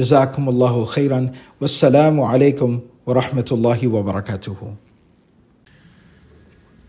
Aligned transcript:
جزاكم 0.00 0.48
الله 0.48 0.84
خيرا. 0.84 1.32
والسلام 1.60 2.20
عليكم 2.20 2.80
ورحمة 3.06 3.48
الله 3.52 3.88
وبركاته. 3.88 4.74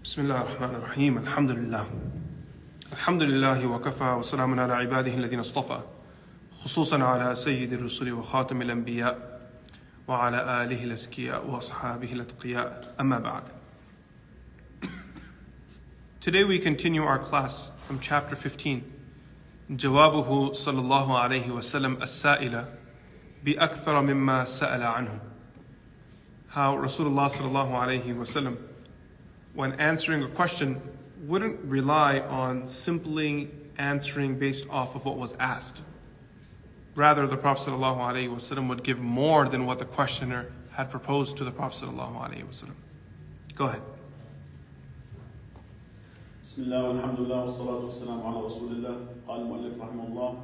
بسم 0.04 0.22
الله 0.22 0.42
الرحمن 0.42 0.76
الرحيم. 0.76 1.18
الحمد 1.18 1.52
لله. 1.52 1.86
الحمد 2.94 3.24
لله 3.24 3.66
وكفى 3.66 4.04
وسلام 4.04 4.60
على 4.60 4.74
عباده 4.74 5.14
الذين 5.14 5.40
اصطفى 5.40 5.80
خصوصا 6.64 7.04
على 7.04 7.36
سيد 7.36 7.74
الرسل 7.74 8.12
وخاتم 8.12 8.62
الأنبياء 8.62 9.42
وعلى 10.08 10.64
آله 10.64 10.84
الأزكياء 10.84 11.48
وأصحابه 11.52 12.14
الأتقياء. 12.14 12.96
أما 13.00 13.20
بعد. 13.20 13.44
Today 16.22 16.44
we 16.46 16.60
continue 16.60 17.04
our 17.04 17.20
class 17.20 17.72
from 17.88 18.00
chapter 18.00 18.36
15 18.36 18.82
جوابه 19.70 20.54
صلى 20.54 20.80
الله 20.80 21.20
عليه 21.20 21.52
وسلم 21.52 21.98
السائلة 22.02 22.81
بأكثر 23.45 24.01
مما 24.01 24.45
سأل 24.45 24.83
عنه 24.83 25.21
How 26.49 26.77
Rasulullah 26.77 27.29
صلى 27.29 27.47
الله 27.47 27.79
عليه 27.79 28.15
وسلم 28.15 28.57
when 29.55 29.73
answering 29.75 30.23
a 30.23 30.29
question 30.29 30.81
wouldn't 31.27 31.59
rely 31.65 32.21
on 32.21 32.69
simply 32.69 33.51
answering 33.79 34.39
based 34.39 34.69
off 34.71 34.95
of 34.95 35.05
what 35.05 35.17
was 35.17 35.35
asked. 35.39 35.83
Rather, 36.95 37.27
the 37.27 37.37
Prophet 37.37 37.71
ﷺ 37.71 38.69
would 38.69 38.83
give 38.83 38.99
more 38.99 39.47
than 39.49 39.67
what 39.67 39.79
the 39.79 39.85
questioner 39.85 40.47
had 40.73 40.91
proposed 40.91 41.37
to 41.39 41.45
the 41.45 41.51
Prophet. 41.51 41.89
ﷺ. 41.89 42.71
Go 43.55 43.67
ahead. 43.67 43.83
بسم 46.45 46.63
الله 46.63 46.85
والحمد 46.85 47.21
لله 47.21 47.41
والصلاة 47.43 47.85
والسلام 47.85 48.23
على 48.23 48.47
رسول 48.47 48.73
الله 48.73 48.97
قال 49.29 49.41
المؤلف 49.41 49.81
رحمه 49.81 50.07
الله 50.07 50.39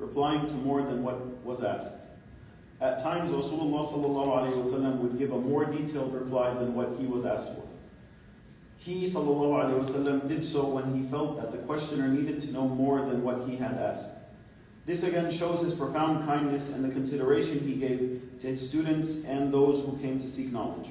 replying 0.00 0.46
to 0.46 0.54
more 0.54 0.82
than 0.82 1.04
what 1.04 1.44
was 1.44 1.62
asked. 1.62 1.94
at 2.81 2.99
times 2.99 3.31
Rasulullah 3.31 5.01
would 5.01 5.17
give 5.17 5.31
a 5.33 5.37
more 5.37 5.65
detailed 5.65 6.13
reply 6.13 6.53
than 6.53 6.73
what 6.73 6.95
he 6.97 7.05
was 7.05 7.25
asked 7.25 7.53
for. 7.55 7.63
He 8.77 9.05
wasallam 9.05 10.27
did 10.29 10.41
so 10.41 10.69
when 10.69 10.95
he 10.95 11.03
felt 11.09 11.35
that 11.37 11.51
the 11.51 11.57
questioner 11.59 12.07
needed 12.07 12.39
to 12.41 12.53
know 12.53 12.67
more 12.67 13.05
than 13.05 13.21
what 13.23 13.47
he 13.47 13.57
had 13.57 13.73
asked. 13.73 14.11
This 14.85 15.03
again 15.03 15.29
shows 15.29 15.59
his 15.59 15.75
profound 15.75 16.25
kindness 16.25 16.73
and 16.73 16.85
the 16.85 16.89
consideration 16.89 17.59
he 17.59 17.75
gave 17.75 18.21
to 18.39 18.47
his 18.47 18.69
students 18.69 19.25
and 19.25 19.53
those 19.53 19.85
who 19.85 19.97
came 19.97 20.17
to 20.17 20.29
seek 20.29 20.53
knowledge. 20.53 20.89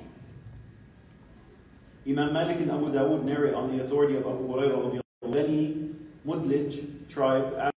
Imam 2.07 2.35
Malik 2.35 2.59
and 2.59 2.71
Abu 2.71 2.93
Dawood 2.93 3.25
narrate 3.25 3.55
on 3.55 3.75
the 3.75 3.83
authority 3.83 4.17
of 4.17 4.27
Abu 4.27 4.47
Hurairah 4.47 5.01
Bani 5.23 5.95
Mudlij 6.27 7.09
tribe 7.09 7.73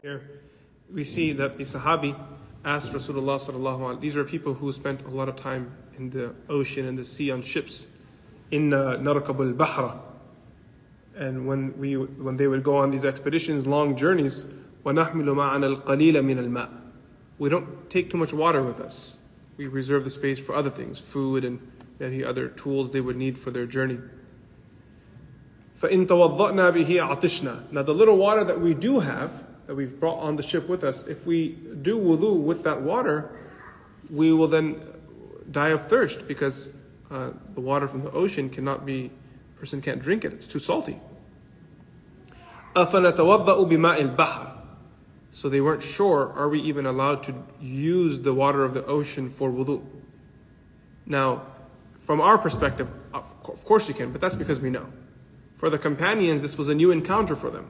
Here 0.00 0.22
we 0.90 1.04
see 1.04 1.32
that 1.32 1.58
the 1.58 1.64
Sahabi 1.64 2.18
asked 2.64 2.94
Rasulullah 2.94 3.36
sallallahu 3.36 3.80
alaihi 3.80 4.00
These 4.00 4.16
are 4.16 4.24
people 4.24 4.54
who 4.54 4.72
spent 4.72 5.02
a 5.02 5.10
lot 5.10 5.28
of 5.28 5.36
time 5.36 5.72
in 5.98 6.08
the 6.08 6.34
ocean 6.48 6.88
and 6.88 6.96
the 6.96 7.04
sea 7.04 7.30
on 7.30 7.42
ships. 7.42 7.86
In 8.50 8.70
narkab 8.70 9.40
al-bahra. 9.40 10.00
And 11.16 11.46
when 11.46 11.78
we 11.78 11.96
when 11.96 12.38
they 12.38 12.48
would 12.48 12.62
go 12.64 12.76
on 12.76 12.92
these 12.92 13.04
expeditions, 13.04 13.66
long 13.66 13.94
journeys, 13.94 14.46
وَنَحْمِلُ 14.86 15.12
مَعَنَا 15.12 15.82
الْقَلِيلَ 15.82 16.14
مِنَ 16.14 16.38
الْمَاءِ 16.38 16.70
We 17.38 17.50
don't 17.50 17.90
take 17.90 18.10
too 18.10 18.16
much 18.16 18.32
water 18.32 18.62
with 18.62 18.80
us. 18.80 19.20
We 19.58 19.66
reserve 19.66 20.04
the 20.04 20.10
space 20.10 20.38
for 20.38 20.54
other 20.54 20.70
things, 20.70 20.98
food 20.98 21.44
and 21.44 21.60
any 22.00 22.24
other 22.24 22.48
tools 22.48 22.92
they 22.92 23.02
would 23.02 23.16
need 23.16 23.38
for 23.38 23.50
their 23.50 23.66
journey. 23.66 23.98
فَإِن 25.78 26.06
تَوَضَّأْنَا 26.06 26.72
بِهِ 26.72 26.86
عَطِشْنَا 26.86 27.72
Now 27.72 27.82
the 27.82 27.92
little 27.92 28.16
water 28.16 28.44
that 28.44 28.60
we 28.60 28.72
do 28.72 29.00
have, 29.00 29.44
that 29.69 29.75
we've 29.75 29.99
brought 29.99 30.17
on 30.17 30.35
the 30.35 30.41
ship 30.41 30.67
with 30.67 30.83
us, 30.83 31.05
if 31.05 31.27
we 31.27 31.49
do 31.49 31.95
wudu 31.95 32.35
with 32.35 32.63
that 32.63 32.81
water, 32.81 33.29
we 34.09 34.33
will 34.33 34.47
then 34.47 34.81
die 35.51 35.67
of 35.67 35.87
thirst 35.87 36.27
because 36.27 36.69
uh, 37.11 37.29
the 37.53 37.61
water 37.61 37.87
from 37.87 38.01
the 38.01 38.09
ocean 38.09 38.49
cannot 38.49 38.83
be, 38.83 39.11
person 39.59 39.79
can't 39.79 40.01
drink 40.01 40.25
it, 40.25 40.33
it's 40.33 40.47
too 40.47 40.57
salty. 40.57 40.99
So 45.29 45.49
they 45.49 45.61
weren't 45.61 45.83
sure, 45.83 46.33
are 46.35 46.49
we 46.49 46.59
even 46.61 46.87
allowed 46.87 47.21
to 47.25 47.35
use 47.61 48.21
the 48.21 48.33
water 48.33 48.65
of 48.65 48.73
the 48.73 48.83
ocean 48.87 49.29
for 49.29 49.51
wudu? 49.51 49.83
Now, 51.05 51.43
from 51.99 52.21
our 52.21 52.39
perspective, 52.39 52.87
of 53.13 53.63
course 53.65 53.87
you 53.87 53.93
can, 53.93 54.11
but 54.11 54.19
that's 54.19 54.35
because 54.35 54.59
we 54.59 54.71
know. 54.71 54.87
For 55.57 55.69
the 55.69 55.77
companions, 55.77 56.41
this 56.41 56.57
was 56.57 56.69
a 56.69 56.73
new 56.73 56.89
encounter 56.89 57.35
for 57.35 57.51
them. 57.51 57.69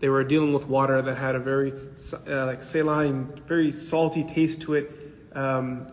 They 0.00 0.08
were 0.08 0.22
dealing 0.22 0.52
with 0.52 0.68
water 0.68 1.02
that 1.02 1.16
had 1.16 1.34
a 1.34 1.40
very 1.40 1.72
uh, 1.72 2.46
like 2.46 2.62
saline, 2.62 3.26
very 3.46 3.72
salty 3.72 4.24
taste 4.24 4.62
to 4.62 4.74
it. 4.74 4.92
Um, 5.32 5.88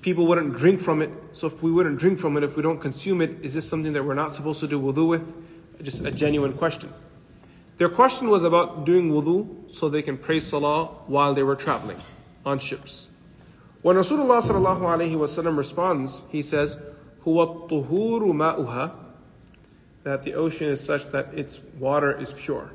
people 0.00 0.26
wouldn't 0.26 0.56
drink 0.56 0.80
from 0.80 1.02
it. 1.02 1.10
So 1.32 1.48
if 1.48 1.62
we 1.62 1.70
wouldn't 1.70 1.98
drink 1.98 2.18
from 2.18 2.36
it, 2.36 2.44
if 2.44 2.56
we 2.56 2.62
don't 2.62 2.80
consume 2.80 3.20
it, 3.20 3.44
is 3.44 3.54
this 3.54 3.68
something 3.68 3.92
that 3.94 4.04
we're 4.04 4.14
not 4.14 4.34
supposed 4.34 4.60
to 4.60 4.68
do 4.68 4.80
wudu 4.80 5.08
with? 5.08 5.24
Just 5.82 6.04
a 6.04 6.10
genuine 6.10 6.52
question. 6.52 6.92
Their 7.78 7.88
question 7.88 8.28
was 8.28 8.42
about 8.42 8.84
doing 8.84 9.10
wudu 9.10 9.70
so 9.70 9.88
they 9.88 10.02
can 10.02 10.18
pray 10.18 10.40
salah 10.40 10.86
while 11.06 11.34
they 11.34 11.42
were 11.42 11.56
traveling 11.56 11.98
on 12.44 12.58
ships. 12.58 13.10
When 13.82 13.96
Rasulullah 13.96 14.42
sallallahu 14.42 14.80
alaihi 14.80 15.14
wasallam 15.14 15.56
responds, 15.56 16.24
he 16.30 16.42
says, 16.42 16.76
"Huwa 17.24 17.68
tuhuru 17.68 18.32
ma'uha," 18.32 18.90
that 20.02 20.24
the 20.24 20.34
ocean 20.34 20.70
is 20.70 20.80
such 20.80 21.10
that 21.12 21.32
its 21.32 21.60
water 21.78 22.10
is 22.10 22.32
pure. 22.32 22.72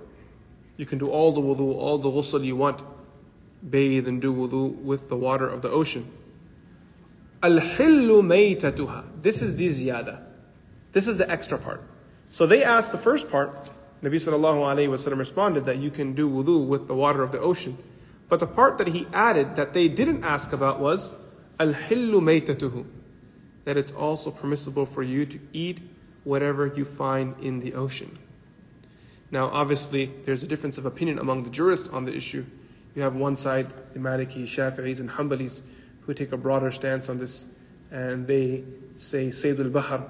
You 0.83 0.85
can 0.85 0.99
do 0.99 1.07
all 1.07 1.31
the 1.31 1.39
wudu, 1.39 1.73
all 1.75 1.97
the 1.97 2.09
ghusl 2.09 2.43
you 2.43 2.57
want, 2.57 2.81
bathe 3.69 4.05
and 4.05 4.21
do 4.21 4.33
wudu 4.33 4.83
with 4.83 5.07
the 5.07 5.15
water 5.15 5.47
of 5.47 5.61
the 5.61 5.69
ocean. 5.69 6.05
Al-hillu 7.41 8.21
maytatuha. 8.21 9.05
This 9.21 9.41
is 9.41 9.55
the 9.55 9.67
ziyada. 9.67 10.19
This 10.91 11.07
is 11.07 11.15
the 11.15 11.31
extra 11.31 11.57
part. 11.57 11.81
So 12.31 12.45
they 12.45 12.65
asked 12.65 12.91
the 12.91 12.97
first 12.97 13.31
part. 13.31 13.55
Nabi 14.03 14.15
sallallahu 14.15 14.59
alayhi 14.73 14.89
wasallam 14.89 15.19
responded 15.19 15.63
that 15.67 15.77
you 15.77 15.89
can 15.89 16.15
do 16.15 16.29
wudu 16.29 16.67
with 16.67 16.89
the 16.89 16.95
water 16.95 17.23
of 17.23 17.31
the 17.31 17.39
ocean. 17.39 17.77
But 18.27 18.41
the 18.41 18.47
part 18.47 18.77
that 18.79 18.87
he 18.87 19.07
added 19.13 19.55
that 19.55 19.73
they 19.73 19.87
didn't 19.87 20.25
ask 20.25 20.51
about 20.51 20.81
was 20.81 21.13
al-hillu 21.61 22.19
maytatuhu. 22.19 22.85
That 23.63 23.77
it's 23.77 23.93
also 23.93 24.31
permissible 24.31 24.85
for 24.85 25.01
you 25.01 25.25
to 25.27 25.39
eat 25.53 25.79
whatever 26.25 26.67
you 26.67 26.83
find 26.83 27.39
in 27.39 27.61
the 27.61 27.73
ocean. 27.73 28.19
Now, 29.33 29.49
obviously, 29.49 30.11
there's 30.25 30.43
a 30.43 30.47
difference 30.47 30.77
of 30.77 30.85
opinion 30.85 31.17
among 31.17 31.43
the 31.43 31.49
jurists 31.49 31.87
on 31.87 32.05
the 32.05 32.15
issue. 32.15 32.45
You 32.93 33.01
have 33.01 33.15
one 33.15 33.35
side, 33.35 33.65
the 33.93 33.99
Maliki, 33.99 34.43
Shafi'is, 34.43 34.99
and 34.99 35.09
Hanbalis, 35.09 35.61
who 36.01 36.13
take 36.13 36.31
a 36.31 36.37
broader 36.37 36.69
stance 36.69 37.09
on 37.09 37.17
this, 37.17 37.47
and 37.89 38.27
they 38.27 38.63
say 38.95 39.31
Sayyid 39.31 39.59
al-Bahar, 39.59 40.05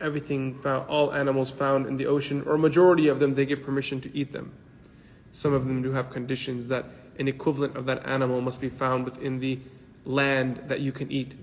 everything 0.00 0.54
found, 0.54 0.88
all 0.88 1.12
animals 1.12 1.50
found 1.50 1.88
in 1.88 1.96
the 1.96 2.06
ocean, 2.06 2.44
or 2.46 2.56
majority 2.56 3.08
of 3.08 3.18
them, 3.18 3.34
they 3.34 3.44
give 3.44 3.64
permission 3.64 4.00
to 4.02 4.16
eat 4.16 4.30
them. 4.30 4.52
Some 5.32 5.52
of 5.52 5.66
them 5.66 5.82
do 5.82 5.90
have 5.90 6.10
conditions 6.10 6.68
that 6.68 6.84
an 7.18 7.26
equivalent 7.26 7.76
of 7.76 7.86
that 7.86 8.06
animal 8.06 8.40
must 8.40 8.60
be 8.60 8.68
found 8.68 9.04
within 9.04 9.40
the 9.40 9.58
land 10.04 10.62
that 10.68 10.78
you 10.78 10.92
can 10.92 11.10
eat, 11.10 11.34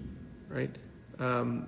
right? 0.48 0.74
Um, 1.20 1.68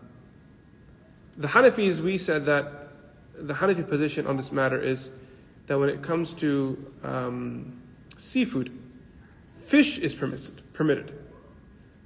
the 1.36 1.50
Hanafis, 1.50 2.00
we 2.00 2.18
said 2.18 2.46
that 2.46 2.94
the 3.36 3.56
Hanafi 3.56 3.86
position 3.86 4.26
on 4.26 4.38
this 4.38 4.50
matter 4.50 4.80
is 4.80 5.12
that 5.68 5.80
when 5.80 5.90
it 5.90 6.02
comes 6.02 6.34
to 6.34 6.92
um, 7.04 7.82
seafood, 8.18 8.72
fish 9.56 9.98
is 9.98 10.14
permitted. 10.14 10.74
permitted. 10.74 11.20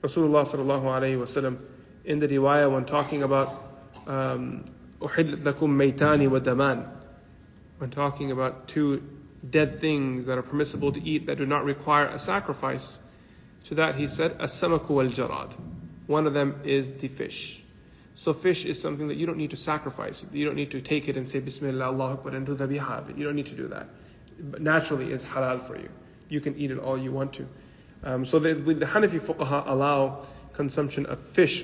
Rasulullah 0.01 0.45
sallallahu 0.45 0.83
alayhi 0.83 1.17
wasallam 1.17 1.59
in 2.05 2.19
the 2.19 2.27
riwayah 2.27 2.71
when 2.71 2.85
talking 2.85 3.23
about 3.23 3.63
um, 4.05 4.63
maytani 4.99 6.29
wa 6.29 6.39
daman, 6.39 6.85
when 7.79 7.89
talking 7.89 8.31
about 8.31 8.67
two 8.67 9.03
dead 9.47 9.79
things 9.79 10.25
that 10.25 10.37
are 10.37 10.43
permissible 10.43 10.91
to 10.91 11.03
eat 11.03 11.25
that 11.25 11.37
do 11.37 11.45
not 11.45 11.63
require 11.63 12.07
a 12.07 12.19
sacrifice, 12.19 12.99
to 13.65 13.75
that 13.75 13.95
he 13.95 14.07
said, 14.07 14.35
as-samaku 14.39 14.89
wal-jarad. 14.89 15.57
One 16.07 16.25
of 16.25 16.33
them 16.33 16.61
is 16.63 16.93
the 16.95 17.07
fish. 17.07 17.63
So 18.17 18.33
fish 18.33 18.65
is 18.65 18.81
something 18.81 19.07
that 19.09 19.17
you 19.17 19.27
don't 19.27 19.37
need 19.37 19.51
to 19.51 19.55
sacrifice. 19.55 20.25
You 20.33 20.43
don't 20.43 20.55
need 20.55 20.71
to 20.71 20.81
take 20.81 21.07
it 21.07 21.17
and 21.17 21.29
say 21.29 21.39
Bismillah, 21.39 21.85
Allah 21.85 22.13
Akbar, 22.13 22.33
and 22.33 22.47
do 22.47 22.55
the 22.55 22.67
bihah 22.67 23.15
You 23.15 23.25
don't 23.25 23.35
need 23.35 23.45
to 23.45 23.55
do 23.55 23.67
that. 23.67 23.89
But 24.39 24.59
naturally, 24.59 25.11
it's 25.11 25.23
halal 25.23 25.61
for 25.61 25.77
you. 25.77 25.87
You 26.27 26.41
can 26.41 26.57
eat 26.57 26.71
it 26.71 26.79
all 26.79 26.97
you 26.97 27.11
want 27.11 27.33
to. 27.33 27.47
Um, 28.03 28.25
so 28.25 28.39
the, 28.39 28.55
the 28.55 28.87
Hanafi 28.87 29.19
fuqaha 29.19 29.67
allow 29.67 30.25
consumption 30.53 31.05
of 31.05 31.19
fish 31.19 31.63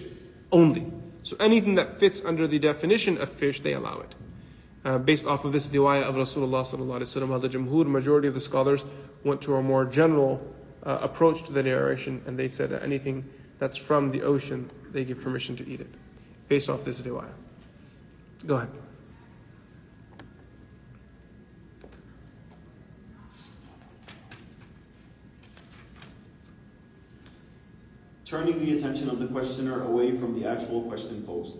only. 0.51 0.85
So 1.23 1.35
anything 1.39 1.73
that 1.73 1.99
fits 1.99 2.23
under 2.23 2.45
the 2.45 2.59
definition 2.59 3.17
of 3.19 3.29
fish, 3.29 3.61
they 3.61 3.73
allow 3.73 4.01
it. 4.01 4.13
Uh, 4.85 4.99
based 4.99 5.25
off 5.25 5.45
of 5.45 5.53
this 5.53 5.69
riwayah 5.69 6.03
of 6.03 6.13
Rasulullah 6.13 6.61
sallallahu 6.61 7.01
alaihi 7.01 7.49
wasallam, 7.49 7.83
the 7.83 7.89
majority 7.89 8.27
of 8.27 8.35
the 8.35 8.41
scholars 8.41 8.85
went 9.23 9.41
to 9.41 9.55
a 9.55 9.63
more 9.63 9.85
general 9.85 10.39
uh, 10.83 10.99
approach 11.01 11.41
to 11.45 11.51
the 11.51 11.63
narration, 11.63 12.21
and 12.27 12.37
they 12.37 12.47
said 12.47 12.69
that 12.69 12.83
anything 12.83 13.27
that's 13.57 13.75
from 13.75 14.11
the 14.11 14.21
ocean, 14.21 14.69
they 14.91 15.03
give 15.03 15.19
permission 15.19 15.55
to 15.55 15.67
eat 15.67 15.81
it, 15.81 15.91
based 16.53 16.69
off 16.69 16.85
this 16.85 17.01
riwayah. 17.01 17.33
Go 18.45 18.57
ahead. 18.57 18.69
Turning 28.23 28.63
the 28.63 28.77
attention 28.77 29.09
of 29.09 29.17
the 29.17 29.25
questioner 29.25 29.81
away 29.81 30.15
from 30.15 30.39
the 30.39 30.47
actual 30.47 30.83
question 30.83 31.23
posed. 31.23 31.57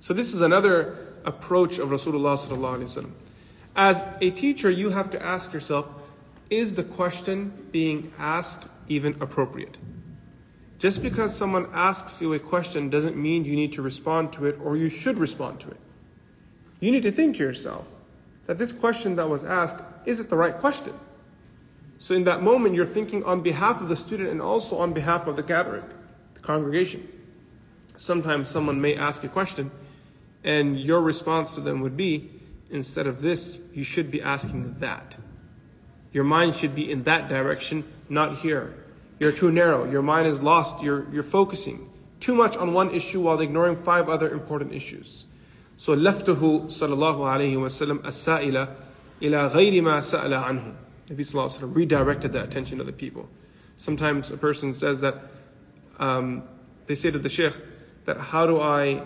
So 0.00 0.12
this 0.12 0.34
is 0.34 0.40
another 0.40 0.96
approach 1.24 1.78
of 1.78 1.90
Rasulullah 1.90 3.10
As 3.76 4.04
a 4.20 4.30
teacher, 4.32 4.68
you 4.68 4.90
have 4.90 5.10
to 5.10 5.24
ask 5.24 5.52
yourself, 5.52 5.86
is 6.50 6.74
the 6.74 6.82
question 6.82 7.68
being 7.70 8.12
asked 8.18 8.66
even 8.88 9.14
appropriate? 9.22 9.78
Just 10.78 11.02
because 11.02 11.36
someone 11.36 11.68
asks 11.72 12.22
you 12.22 12.32
a 12.34 12.38
question 12.38 12.88
doesn't 12.88 13.16
mean 13.16 13.44
you 13.44 13.56
need 13.56 13.72
to 13.72 13.82
respond 13.82 14.32
to 14.34 14.46
it 14.46 14.58
or 14.62 14.76
you 14.76 14.88
should 14.88 15.18
respond 15.18 15.58
to 15.60 15.70
it. 15.70 15.76
You 16.80 16.92
need 16.92 17.02
to 17.02 17.10
think 17.10 17.36
to 17.36 17.42
yourself 17.42 17.88
that 18.46 18.58
this 18.58 18.72
question 18.72 19.16
that 19.16 19.28
was 19.28 19.42
asked, 19.42 19.82
is 20.06 20.20
it 20.20 20.30
the 20.30 20.36
right 20.36 20.56
question? 20.56 20.94
So 21.98 22.14
in 22.14 22.24
that 22.24 22.42
moment, 22.42 22.76
you're 22.76 22.86
thinking 22.86 23.24
on 23.24 23.42
behalf 23.42 23.80
of 23.80 23.88
the 23.88 23.96
student 23.96 24.28
and 24.28 24.40
also 24.40 24.78
on 24.78 24.92
behalf 24.92 25.26
of 25.26 25.34
the 25.34 25.42
gathering, 25.42 25.84
the 26.34 26.40
congregation. 26.40 27.08
Sometimes 27.96 28.48
someone 28.48 28.80
may 28.80 28.94
ask 28.94 29.24
a 29.24 29.28
question 29.28 29.72
and 30.44 30.78
your 30.78 31.00
response 31.00 31.50
to 31.56 31.60
them 31.60 31.80
would 31.80 31.96
be 31.96 32.30
instead 32.70 33.08
of 33.08 33.20
this, 33.20 33.60
you 33.74 33.82
should 33.82 34.10
be 34.10 34.22
asking 34.22 34.74
that. 34.78 35.18
Your 36.12 36.24
mind 36.24 36.54
should 36.54 36.74
be 36.74 36.90
in 36.90 37.02
that 37.02 37.28
direction, 37.28 37.84
not 38.08 38.38
here. 38.38 38.74
You're 39.18 39.32
too 39.32 39.50
narrow. 39.50 39.90
Your 39.90 40.02
mind 40.02 40.28
is 40.28 40.40
lost. 40.40 40.82
You're, 40.82 41.12
you're 41.12 41.22
focusing 41.22 41.90
too 42.20 42.34
much 42.34 42.56
on 42.56 42.72
one 42.72 42.94
issue 42.94 43.20
while 43.20 43.40
ignoring 43.40 43.76
five 43.76 44.08
other 44.08 44.30
important 44.30 44.72
issues. 44.72 45.26
So 45.76 45.94
laftahu 45.96 46.64
sallallahu 46.64 47.18
alayhi 47.18 47.54
wasallam 47.54 48.04
as-sa'ila 48.04 48.74
ila 49.22 49.50
ghayri 49.50 49.82
ma 49.82 50.00
sa'ala 50.00 50.42
anhu. 50.42 50.74
Nabi 51.08 51.20
sallallahu 51.20 51.60
alayhi 51.60 51.76
redirected 51.76 52.32
the 52.32 52.42
attention 52.42 52.80
of 52.80 52.86
the 52.86 52.92
people. 52.92 53.28
Sometimes 53.76 54.30
a 54.30 54.36
person 54.36 54.74
says 54.74 55.00
that, 55.00 55.16
um, 55.98 56.42
they 56.86 56.94
say 56.94 57.10
to 57.10 57.18
the 57.18 57.28
sheikh, 57.28 57.54
that 58.06 58.18
how 58.18 58.46
do 58.46 58.60
I 58.60 59.02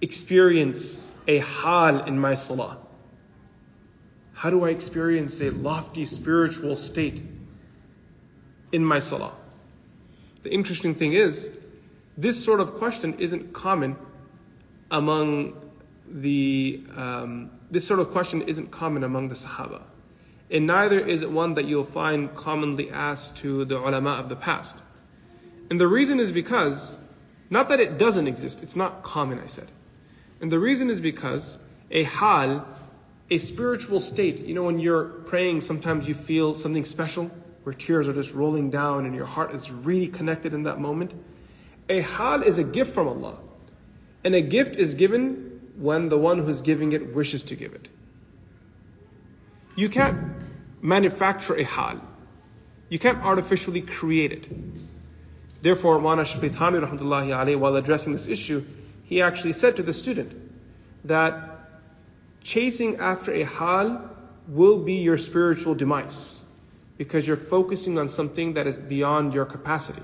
experience 0.00 1.12
a 1.26 1.38
hal 1.38 2.04
in 2.04 2.18
my 2.18 2.34
salah? 2.34 2.78
How 4.34 4.50
do 4.50 4.64
I 4.64 4.70
experience 4.70 5.40
a 5.40 5.50
lofty 5.50 6.04
spiritual 6.04 6.76
state 6.76 7.22
in 8.72 8.84
my 8.84 8.98
salah? 8.98 9.32
The 10.42 10.52
interesting 10.52 10.94
thing 10.94 11.12
is, 11.12 11.50
this 12.16 12.42
sort 12.42 12.60
of 12.60 12.74
question 12.74 13.14
isn't 13.18 13.52
common 13.52 13.96
among 14.90 15.54
the, 16.10 16.82
um, 16.96 17.50
this 17.70 17.86
sort 17.86 18.00
of 18.00 18.10
question 18.10 18.42
isn't 18.42 18.70
common 18.70 19.04
among 19.04 19.28
the 19.28 19.34
Sahaba. 19.34 19.82
And 20.50 20.66
neither 20.66 20.98
is 20.98 21.22
it 21.22 21.30
one 21.30 21.54
that 21.54 21.66
you'll 21.66 21.84
find 21.84 22.34
commonly 22.34 22.90
asked 22.90 23.36
to 23.38 23.64
the 23.64 23.78
ulama 23.78 24.10
of 24.10 24.28
the 24.28 24.36
past. 24.36 24.78
And 25.70 25.78
the 25.80 25.86
reason 25.86 26.18
is 26.18 26.32
because, 26.32 26.98
not 27.50 27.68
that 27.68 27.80
it 27.80 27.98
doesn't 27.98 28.26
exist, 28.26 28.62
it's 28.62 28.76
not 28.76 29.02
common, 29.02 29.38
I 29.38 29.46
said. 29.46 29.68
And 30.40 30.50
the 30.50 30.58
reason 30.58 30.88
is 30.88 31.00
because 31.00 31.58
a 31.90 32.04
hal, 32.04 32.66
a 33.30 33.38
spiritual 33.38 34.00
state, 34.00 34.40
you 34.40 34.54
know, 34.54 34.62
when 34.62 34.78
you're 34.78 35.04
praying, 35.04 35.60
sometimes 35.60 36.08
you 36.08 36.14
feel 36.14 36.54
something 36.54 36.84
special 36.84 37.30
where 37.68 37.74
tears 37.74 38.08
are 38.08 38.14
just 38.14 38.32
rolling 38.32 38.70
down 38.70 39.04
and 39.04 39.14
your 39.14 39.26
heart 39.26 39.52
is 39.52 39.70
really 39.70 40.08
connected 40.08 40.54
in 40.54 40.62
that 40.62 40.80
moment. 40.80 41.12
A 41.90 42.00
hal 42.00 42.42
is 42.42 42.56
a 42.56 42.64
gift 42.64 42.94
from 42.94 43.06
Allah. 43.06 43.36
And 44.24 44.34
a 44.34 44.40
gift 44.40 44.76
is 44.76 44.94
given 44.94 45.60
when 45.76 46.08
the 46.08 46.16
one 46.16 46.38
who's 46.38 46.62
giving 46.62 46.92
it 46.92 47.14
wishes 47.14 47.44
to 47.44 47.54
give 47.54 47.74
it. 47.74 47.90
You 49.76 49.90
can't 49.90 50.18
manufacture 50.80 51.56
a 51.56 51.62
hal. 51.62 52.00
You 52.88 52.98
can't 52.98 53.22
artificially 53.22 53.82
create 53.82 54.32
it. 54.32 54.48
Therefore, 55.60 56.00
Mana 56.00 56.22
Shafiq 56.22 56.52
Thanwi, 56.52 57.58
while 57.58 57.76
addressing 57.76 58.12
this 58.12 58.28
issue, 58.28 58.64
he 59.04 59.20
actually 59.20 59.52
said 59.52 59.76
to 59.76 59.82
the 59.82 59.92
student 59.92 60.32
that 61.04 61.68
chasing 62.40 62.96
after 62.96 63.30
a 63.30 63.42
hal 63.42 64.08
will 64.46 64.78
be 64.78 64.94
your 64.94 65.18
spiritual 65.18 65.74
demise 65.74 66.46
because 66.98 67.26
you're 67.26 67.36
focusing 67.36 67.96
on 67.96 68.08
something 68.08 68.52
that 68.54 68.66
is 68.66 68.76
beyond 68.76 69.32
your 69.32 69.46
capacity. 69.46 70.02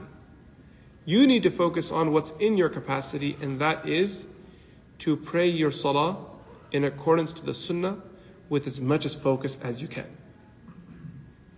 You 1.04 1.26
need 1.26 1.42
to 1.42 1.50
focus 1.50 1.92
on 1.92 2.12
what's 2.12 2.30
in 2.38 2.56
your 2.56 2.70
capacity, 2.70 3.36
and 3.42 3.60
that 3.60 3.86
is 3.86 4.26
to 5.00 5.16
pray 5.16 5.48
your 5.48 5.70
salah 5.70 6.16
in 6.72 6.84
accordance 6.84 7.32
to 7.34 7.44
the 7.44 7.52
sunnah 7.52 7.98
with 8.48 8.66
as 8.66 8.80
much 8.80 9.04
as 9.04 9.14
focus 9.14 9.60
as 9.62 9.82
you 9.82 9.88
can. 9.88 10.06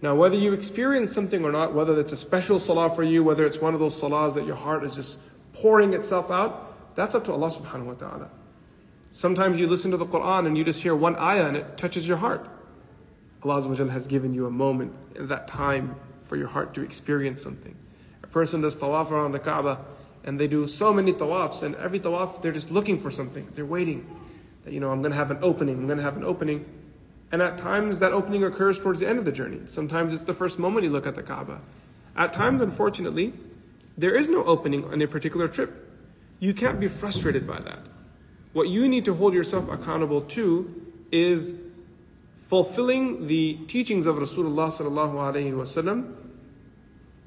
Now, 0.02 0.14
whether 0.14 0.36
you 0.36 0.52
experience 0.52 1.12
something 1.12 1.44
or 1.44 1.52
not, 1.52 1.74
whether 1.74 1.98
it's 2.00 2.12
a 2.12 2.16
special 2.16 2.58
salah 2.58 2.94
for 2.94 3.02
you, 3.02 3.22
whether 3.22 3.44
it's 3.44 3.60
one 3.60 3.74
of 3.74 3.80
those 3.80 4.00
salahs 4.00 4.34
that 4.34 4.46
your 4.46 4.56
heart 4.56 4.84
is 4.84 4.94
just 4.94 5.20
pouring 5.52 5.94
itself 5.94 6.30
out, 6.30 6.94
that's 6.96 7.14
up 7.14 7.24
to 7.24 7.32
Allah 7.32 7.50
subhanahu 7.50 7.84
wa 7.84 7.94
ta'ala. 7.94 8.30
Sometimes 9.10 9.58
you 9.58 9.66
listen 9.66 9.90
to 9.90 9.96
the 9.96 10.06
Quran 10.06 10.46
and 10.46 10.58
you 10.58 10.64
just 10.64 10.82
hear 10.82 10.94
one 10.94 11.16
ayah 11.16 11.46
and 11.46 11.56
it 11.56 11.78
touches 11.78 12.06
your 12.06 12.18
heart. 12.18 12.46
Allah 13.42 13.90
has 13.90 14.06
given 14.06 14.32
you 14.34 14.46
a 14.46 14.50
moment 14.50 14.92
that 15.28 15.48
time 15.48 15.96
for 16.24 16.36
your 16.36 16.48
heart 16.48 16.74
to 16.74 16.82
experience 16.82 17.42
something. 17.42 17.76
A 18.22 18.26
person 18.26 18.60
does 18.60 18.76
tawaf 18.76 19.10
around 19.10 19.32
the 19.32 19.38
Kaaba 19.38 19.84
and 20.24 20.40
they 20.40 20.48
do 20.48 20.66
so 20.66 20.92
many 20.92 21.12
tawafs 21.12 21.62
and 21.62 21.74
every 21.76 22.00
tawaf 22.00 22.42
they're 22.42 22.52
just 22.52 22.70
looking 22.70 22.98
for 22.98 23.10
something. 23.10 23.46
They're 23.52 23.64
waiting. 23.64 24.06
That, 24.64 24.72
you 24.72 24.80
know, 24.80 24.90
I'm 24.90 25.00
going 25.00 25.12
to 25.12 25.16
have 25.16 25.30
an 25.30 25.38
opening, 25.42 25.76
I'm 25.76 25.86
going 25.86 25.98
to 25.98 26.04
have 26.04 26.16
an 26.16 26.24
opening. 26.24 26.64
And 27.30 27.42
at 27.42 27.58
times 27.58 27.98
that 28.00 28.12
opening 28.12 28.44
occurs 28.44 28.78
towards 28.78 29.00
the 29.00 29.08
end 29.08 29.18
of 29.18 29.24
the 29.24 29.32
journey. 29.32 29.60
Sometimes 29.66 30.12
it's 30.12 30.24
the 30.24 30.34
first 30.34 30.58
moment 30.58 30.84
you 30.84 30.90
look 30.90 31.06
at 31.06 31.14
the 31.14 31.22
Kaaba. 31.22 31.60
At 32.16 32.32
times, 32.32 32.60
unfortunately, 32.60 33.32
there 33.98 34.14
is 34.14 34.28
no 34.28 34.44
opening 34.44 34.84
on 34.84 35.02
a 35.02 35.06
particular 35.06 35.48
trip. 35.48 35.90
You 36.38 36.54
can't 36.54 36.80
be 36.80 36.88
frustrated 36.88 37.46
by 37.46 37.60
that. 37.60 37.78
What 38.52 38.68
you 38.68 38.88
need 38.88 39.04
to 39.04 39.14
hold 39.14 39.34
yourself 39.34 39.70
accountable 39.70 40.22
to 40.22 40.92
is 41.12 41.54
fulfilling 42.46 43.26
the 43.26 43.54
teachings 43.66 44.06
of 44.06 44.16
Rasulullah 44.16 44.68
sallallahu 44.68 45.14
alaihi 45.14 45.52
wasallam 45.52 46.14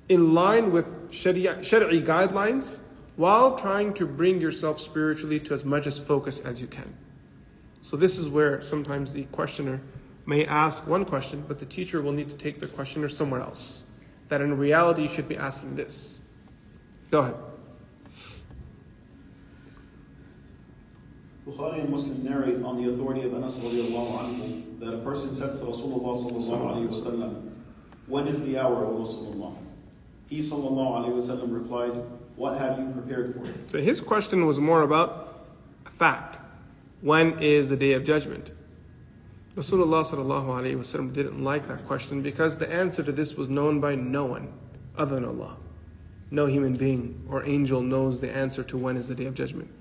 in 0.08 0.34
line 0.34 0.72
with 0.72 1.12
Sharia, 1.12 1.56
guidelines 1.58 2.80
while 3.16 3.58
trying 3.58 3.94
to 3.94 4.06
bring 4.08 4.40
yourself 4.40 4.80
spiritually 4.80 5.40
to 5.42 5.54
as 5.54 5.66
much 5.66 5.86
as 5.86 6.00
focus 6.00 6.40
as 6.42 6.62
you 6.62 6.68
can. 6.68 6.96
So 7.82 7.98
this 7.98 8.18
is 8.18 8.30
where 8.30 8.62
sometimes 8.62 9.14
the 9.14 9.26
questioner 9.26 9.82
may 10.26 10.46
ask 10.46 10.88
one 10.88 11.06
question, 11.06 11.44
but 11.48 11.60
the 11.60 11.66
teacher 11.66 12.02
will 12.02 12.14
need 12.14 12.30
to 12.30 12.36
take 12.36 12.60
the 12.60 12.68
questioner 12.68 13.10
somewhere 13.10 13.42
else. 13.42 13.86
That 14.30 14.42
in 14.42 14.58
reality 14.58 15.04
you 15.04 15.10
should 15.10 15.28
be 15.28 15.38
asking 15.38 15.76
this. 15.76 16.22
Go 17.12 17.20
ahead. 17.20 17.36
Bukhari 21.50 21.82
and 21.82 21.90
Muslim 21.90 22.24
narrate 22.24 22.64
on 22.64 22.82
the 22.82 22.90
authority 22.92 23.24
of 23.24 23.34
Anas 23.34 23.60
anhu 23.60 24.80
that 24.80 24.94
a 24.94 24.98
person 25.00 25.34
said 25.34 25.58
to 25.58 25.66
Rasulullah 25.66 27.44
When 28.06 28.28
is 28.28 28.46
the 28.46 28.60
hour, 28.60 28.86
O 28.86 29.00
Rasulullah? 29.00 29.56
He 30.30 30.40
wasallam 30.42 31.54
replied, 31.54 31.94
What 32.36 32.60
have 32.60 32.78
you 32.78 32.92
prepared 32.92 33.34
for 33.34 33.46
it? 33.50 33.72
So 33.72 33.80
his 33.80 34.00
question 34.00 34.46
was 34.46 34.60
more 34.60 34.84
about 34.84 35.48
a 35.88 35.90
fact. 35.90 36.38
When 37.02 37.40
is 37.40 37.70
the 37.70 37.78
day 37.78 37.94
of 37.94 38.04
judgment? 38.04 38.52
Rasulullah 39.56 41.14
didn't 41.14 41.44
like 41.44 41.68
that 41.68 41.88
question 41.88 42.22
because 42.22 42.58
the 42.58 42.72
answer 42.72 43.02
to 43.02 43.12
this 43.12 43.36
was 43.36 43.50
known 43.50 43.80
by 43.80 43.96
no 43.96 44.26
one 44.26 44.54
other 44.96 45.16
than 45.16 45.26
Allah. 45.26 45.58
No 46.30 46.46
human 46.46 46.76
being 46.76 47.26
or 47.28 47.44
angel 47.44 47.82
knows 47.82 48.20
the 48.20 48.32
answer 48.32 48.64
to 48.66 48.78
when 48.78 48.98
is 48.98 49.08
the 49.08 49.16
day 49.16 49.26
of 49.26 49.34
judgment. 49.34 49.72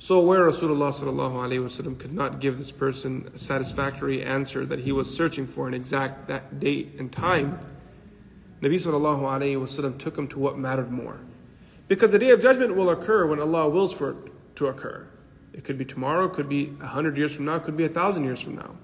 So 0.00 0.20
where 0.20 0.46
Rasulullah 0.46 0.92
sallallahu 0.92 1.98
could 1.98 2.12
not 2.12 2.38
give 2.38 2.56
this 2.56 2.70
person 2.70 3.28
a 3.34 3.38
satisfactory 3.38 4.22
answer 4.22 4.64
that 4.64 4.78
he 4.78 4.92
was 4.92 5.12
searching 5.12 5.44
for 5.44 5.66
an 5.66 5.74
exact 5.74 6.28
that 6.28 6.60
date 6.60 6.94
and 7.00 7.10
time, 7.10 7.58
Nabi 8.62 8.74
sallallahu 8.74 9.22
alaihi 9.22 9.60
wasallam 9.60 9.98
took 9.98 10.16
him 10.16 10.28
to 10.28 10.38
what 10.38 10.56
mattered 10.56 10.92
more. 10.92 11.18
Because 11.88 12.12
the 12.12 12.18
day 12.18 12.30
of 12.30 12.40
judgment 12.40 12.76
will 12.76 12.90
occur 12.90 13.26
when 13.26 13.40
Allah 13.40 13.68
wills 13.68 13.92
for 13.92 14.10
it 14.10 14.16
to 14.56 14.68
occur. 14.68 15.04
It 15.52 15.64
could 15.64 15.78
be 15.78 15.84
tomorrow, 15.84 16.26
it 16.26 16.34
could 16.34 16.48
be 16.48 16.76
a 16.80 16.86
hundred 16.86 17.16
years 17.16 17.34
from 17.34 17.46
now, 17.46 17.56
it 17.56 17.64
could 17.64 17.76
be 17.76 17.84
a 17.84 17.88
thousand 17.88 18.22
years 18.22 18.40
from 18.40 18.54
now. 18.54 18.76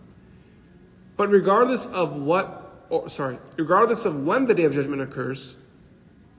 But 1.17 1.31
regardless 1.31 1.87
of 1.87 2.17
what, 2.17 2.87
or 2.91 3.09
sorry, 3.09 3.39
regardless 3.57 4.05
of 4.05 4.27
when 4.27 4.47
the 4.47 4.55
day 4.55 4.65
of 4.65 4.75
judgment 4.75 5.01
occurs, 5.01 5.57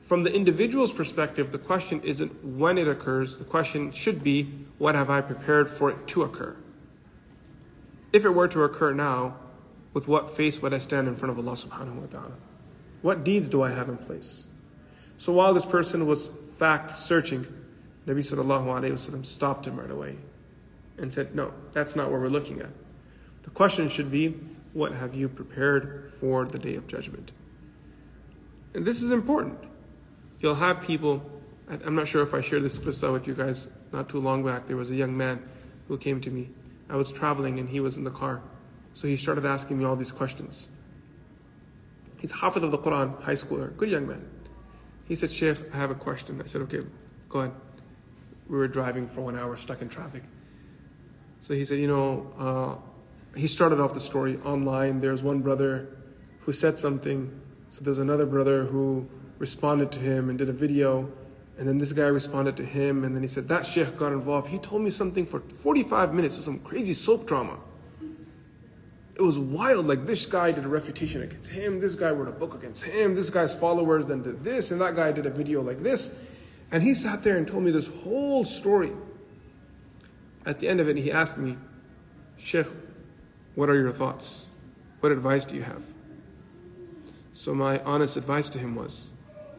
from 0.05 0.21
the 0.21 0.31
individual's 0.31 0.93
perspective, 0.93 1.51
the 1.51 1.57
question 1.57 1.99
isn't 2.03 2.45
when 2.45 2.77
it 2.77 2.87
occurs. 2.87 3.37
The 3.37 3.43
question 3.43 3.91
should 3.91 4.23
be, 4.23 4.43
what 4.77 4.93
have 4.93 5.09
I 5.09 5.19
prepared 5.21 5.67
for 5.67 5.89
it 5.89 6.07
to 6.09 6.21
occur? 6.21 6.55
If 8.13 8.23
it 8.23 8.29
were 8.29 8.47
to 8.49 8.63
occur 8.63 8.93
now, 8.93 9.35
with 9.93 10.07
what 10.07 10.29
face 10.29 10.61
would 10.61 10.75
I 10.75 10.77
stand 10.77 11.07
in 11.07 11.15
front 11.15 11.31
of 11.31 11.39
Allah 11.39 11.57
subhanahu 11.57 11.95
wa 11.95 12.05
ta'ala? 12.05 12.33
What 13.01 13.23
deeds 13.23 13.49
do 13.49 13.63
I 13.63 13.71
have 13.71 13.89
in 13.89 13.97
place? 13.97 14.47
So 15.17 15.33
while 15.33 15.55
this 15.55 15.65
person 15.65 16.05
was 16.05 16.29
fact 16.59 16.95
searching, 16.95 17.47
Nabi 18.05 18.19
sallallahu 18.19 18.65
alayhi 18.65 18.91
wasallam 18.91 19.25
stopped 19.25 19.65
him 19.65 19.79
right 19.79 19.89
away 19.89 20.17
and 20.99 21.11
said, 21.11 21.33
No, 21.33 21.51
that's 21.73 21.95
not 21.95 22.11
what 22.11 22.21
we're 22.21 22.27
looking 22.27 22.61
at. 22.61 22.69
The 23.41 23.49
question 23.49 23.89
should 23.89 24.11
be, 24.11 24.35
What 24.73 24.91
have 24.91 25.15
you 25.15 25.29
prepared 25.29 26.13
for 26.19 26.45
the 26.45 26.59
day 26.59 26.75
of 26.75 26.87
judgment? 26.87 27.31
And 28.75 28.85
this 28.85 29.01
is 29.01 29.11
important. 29.11 29.57
You'll 30.45 30.53
have 30.53 30.79
people, 30.79 31.23
I'm 31.67 31.95
not 31.95 32.07
sure 32.07 32.21
if 32.21 32.35
I 32.35 32.41
shared 32.41 32.61
this 32.61 32.77
qissa 32.77 33.11
with 33.11 33.27
you 33.27 33.33
guys 33.33 33.71
not 33.91 34.09
too 34.09 34.19
long 34.19 34.43
back. 34.45 34.67
There 34.67 34.77
was 34.77 34.91
a 34.91 34.95
young 34.95 35.17
man 35.17 35.41
who 35.87 35.97
came 35.97 36.21
to 36.21 36.29
me. 36.29 36.51
I 36.87 36.97
was 36.97 37.11
traveling 37.11 37.57
and 37.57 37.67
he 37.67 37.79
was 37.79 37.97
in 37.97 38.03
the 38.03 38.11
car. 38.11 38.43
So 38.93 39.07
he 39.07 39.17
started 39.17 39.43
asking 39.43 39.79
me 39.79 39.85
all 39.85 39.95
these 39.95 40.11
questions. 40.11 40.69
He's 42.19 42.31
Hafid 42.31 42.61
of 42.61 42.69
the 42.69 42.77
Quran, 42.77 43.19
high 43.23 43.33
schooler, 43.33 43.75
good 43.75 43.89
young 43.89 44.07
man. 44.07 44.23
He 45.05 45.15
said, 45.15 45.31
Sheikh, 45.31 45.57
I 45.73 45.77
have 45.77 45.89
a 45.89 45.95
question. 45.95 46.39
I 46.39 46.45
said, 46.45 46.61
okay, 46.61 46.81
go 47.27 47.39
ahead. 47.39 47.51
We 48.47 48.55
were 48.55 48.67
driving 48.67 49.07
for 49.07 49.21
one 49.21 49.39
hour, 49.39 49.57
stuck 49.57 49.81
in 49.81 49.89
traffic. 49.89 50.21
So 51.41 51.55
he 51.55 51.65
said, 51.65 51.79
you 51.79 51.87
know, 51.87 52.31
uh, 52.37 53.35
he 53.35 53.47
started 53.47 53.79
off 53.79 53.95
the 53.95 53.99
story 53.99 54.37
online. 54.45 55.01
There's 55.01 55.23
one 55.23 55.39
brother 55.39 55.87
who 56.41 56.51
said 56.51 56.77
something. 56.77 57.31
So 57.71 57.83
there's 57.83 57.97
another 57.97 58.27
brother 58.27 58.65
who 58.65 59.09
responded 59.39 59.91
to 59.93 59.99
him 59.99 60.29
and 60.29 60.37
did 60.37 60.49
a 60.49 60.53
video. 60.53 61.11
And 61.57 61.67
then 61.67 61.77
this 61.77 61.93
guy 61.93 62.07
responded 62.07 62.57
to 62.57 62.65
him. 62.65 63.03
And 63.03 63.15
then 63.15 63.21
he 63.21 63.27
said, 63.27 63.47
that 63.47 63.65
sheikh 63.65 63.97
got 63.97 64.11
involved. 64.11 64.47
He 64.47 64.57
told 64.57 64.81
me 64.81 64.89
something 64.89 65.25
for 65.25 65.39
45 65.39 66.13
minutes 66.13 66.37
of 66.37 66.43
some 66.43 66.59
crazy 66.59 66.93
soap 66.93 67.27
drama. 67.27 67.57
It 69.15 69.21
was 69.21 69.39
wild. 69.39 69.87
Like 69.87 70.05
this 70.05 70.25
guy 70.25 70.51
did 70.51 70.65
a 70.65 70.67
refutation 70.67 71.21
against 71.21 71.49
him. 71.49 71.79
This 71.79 71.95
guy 71.95 72.11
wrote 72.11 72.27
a 72.27 72.33
book 72.33 72.55
against 72.55 72.83
him. 72.83 73.15
This 73.15 73.29
guy's 73.29 73.57
followers 73.57 74.05
then 74.05 74.21
did 74.21 74.43
this. 74.43 74.71
And 74.71 74.81
that 74.81 74.95
guy 74.95 75.11
did 75.11 75.25
a 75.25 75.29
video 75.29 75.61
like 75.61 75.81
this. 75.81 76.21
And 76.71 76.83
he 76.83 76.93
sat 76.93 77.23
there 77.23 77.37
and 77.37 77.47
told 77.47 77.63
me 77.63 77.71
this 77.71 77.87
whole 77.87 78.43
story. 78.43 78.91
At 80.45 80.59
the 80.59 80.67
end 80.67 80.79
of 80.79 80.89
it, 80.89 80.97
he 80.97 81.11
asked 81.11 81.37
me, 81.37 81.57
Sheikh, 82.37 82.67
what 83.55 83.69
are 83.69 83.75
your 83.75 83.91
thoughts? 83.91 84.49
What 84.99 85.11
advice 85.11 85.45
do 85.45 85.55
you 85.55 85.63
have? 85.63 85.83
So 87.31 87.53
my 87.53 87.79
honest 87.83 88.17
advice 88.17 88.49
to 88.49 88.59
him 88.59 88.75
was, 88.75 89.11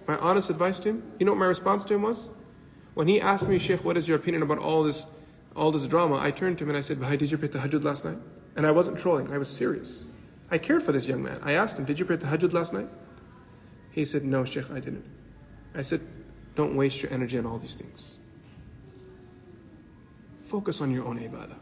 my 0.07 0.17
honest 0.19 0.51
advice 0.51 0.79
to 0.81 0.91
him, 0.91 1.13
you 1.19 1.27
know 1.27 1.33
what 1.33 1.39
my 1.39 1.47
response 1.47 1.85
to 1.87 1.95
him 1.95 2.03
was? 2.03 2.31
When 2.95 3.09
he 3.09 3.21
asked 3.21 3.49
me, 3.49 3.59
Sheikh, 3.59 3.85
what 3.85 3.97
is 3.97 4.09
your 4.09 4.17
opinion 4.17 4.43
about 4.43 4.59
all 4.59 4.83
this, 4.83 5.07
all 5.55 5.71
this 5.71 5.87
drama? 5.87 6.17
I 6.17 6.31
turned 6.31 6.59
to 6.59 6.65
him 6.65 6.71
and 6.71 6.79
I 6.79 6.81
said, 6.81 7.01
Bhai, 7.01 7.17
did 7.17 7.31
you 7.31 7.39
pray 7.39 7.49
the 7.49 7.59
tahajjud 7.59 7.85
last 7.85 8.05
night? 8.05 8.19
And 8.57 8.67
I 8.67 8.71
wasn't 8.71 8.99
trolling, 8.99 9.33
I 9.33 9.39
was 9.39 9.49
serious. 9.49 10.07
I 10.51 10.59
cared 10.59 10.83
for 10.83 10.93
this 10.93 11.09
young 11.09 11.23
man. 11.23 11.41
I 11.43 11.53
asked 11.53 11.77
him, 11.77 11.85
Did 11.85 11.99
you 11.99 12.05
pray 12.05 12.17
the 12.17 12.27
tahajjud 12.27 12.53
last 12.53 12.73
night? 12.73 12.89
He 13.91 14.05
said, 14.05 14.25
No, 14.25 14.45
Sheikh, 14.45 14.71
I 14.71 14.81
didn't. 14.81 15.05
I 15.75 15.83
said, 15.83 16.01
Don't 16.55 16.77
waste 16.77 17.03
your 17.03 17.13
energy 17.13 17.39
on 17.39 17.47
all 17.47 17.59
these 17.59 17.75
things. 17.75 18.19
Focus 20.47 20.81
on 20.81 20.93
your 20.93 21.05
own 21.05 21.19
ibadah. 21.19 21.57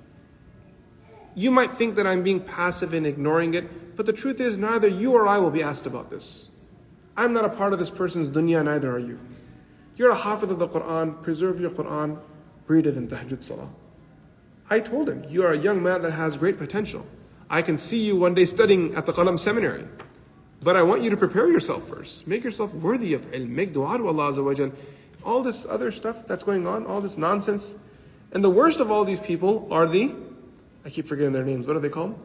You 1.35 1.51
might 1.51 1.73
think 1.73 1.97
that 1.97 2.07
I'm 2.07 2.23
being 2.23 2.41
passive 2.41 2.95
and 2.95 3.07
ignoring 3.07 3.55
it, 3.55 3.97
but 3.97 4.07
the 4.07 4.13
truth 4.13 4.41
is, 4.41 4.57
neither 4.57 4.87
you 4.87 5.13
or 5.13 5.27
I 5.27 5.39
will 5.39 5.51
be 5.51 5.63
asked 5.63 5.87
about 5.87 6.11
this. 6.11 6.51
I'm 7.16 7.33
not 7.33 7.44
a 7.44 7.49
part 7.49 7.73
of 7.73 7.78
this 7.78 7.90
person's 7.90 8.28
dunya, 8.28 8.64
neither 8.64 8.90
are 8.90 8.99
you. 8.99 9.18
You're 9.97 10.11
a 10.11 10.16
hafid 10.16 10.50
of 10.50 10.59
the 10.59 10.66
Quran, 10.66 11.23
preserve 11.23 11.61
your 11.61 11.71
Quran, 11.71 12.18
read 12.66 12.87
it 12.87 12.97
in 12.97 13.06
tahajjud 13.06 13.42
salah. 13.42 13.68
I 14.68 14.80
told 14.80 15.09
him, 15.09 15.25
You 15.28 15.44
are 15.44 15.52
a 15.52 15.59
young 15.59 15.83
man 15.83 16.02
that 16.02 16.12
has 16.12 16.37
great 16.37 16.59
potential. 16.59 17.06
I 17.49 17.62
can 17.62 17.78
see 17.78 18.04
you 18.04 18.16
one 18.16 18.35
day 18.35 18.44
studying 18.44 18.94
at 18.94 19.06
the 19.06 19.12
Qalam 19.12 19.38
seminary. 19.38 19.85
But 20.62 20.76
I 20.76 20.83
want 20.83 21.02
you 21.02 21.11
to 21.11 21.16
prepare 21.16 21.50
yourself 21.50 21.87
first. 21.87 22.26
Make 22.26 22.42
yourself 22.42 22.75
worthy 22.75 23.12
of 23.12 23.30
ilm. 23.33 23.50
Make 23.50 23.75
dua 23.75 23.99
to 23.99 24.09
Allah 24.09 24.73
All 25.23 25.42
this 25.42 25.66
other 25.66 25.90
stuff 25.92 26.26
that's 26.26 26.42
going 26.42 26.66
on, 26.66 26.87
all 26.87 27.00
this 27.00 27.18
nonsense. 27.18 27.76
And 28.33 28.42
the 28.42 28.50
worst 28.50 28.80
of 28.80 28.90
all 28.90 29.04
these 29.04 29.21
people 29.21 29.68
are 29.71 29.87
the, 29.87 30.12
I 30.85 30.90
keep 30.90 31.06
forgetting 31.06 31.33
their 31.33 31.44
names. 31.44 31.66
What 31.66 31.76
are 31.76 31.80
they 31.80 31.90
called? 31.90 32.18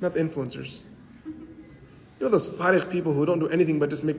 Not 0.00 0.14
the 0.14 0.20
influencers. 0.20 0.84
You 2.18 2.26
know 2.26 2.30
those 2.30 2.48
farik 2.48 2.90
people 2.90 3.12
who 3.12 3.26
don't 3.26 3.38
do 3.38 3.48
anything 3.48 3.78
but 3.78 3.90
just 3.90 4.04
make, 4.04 4.16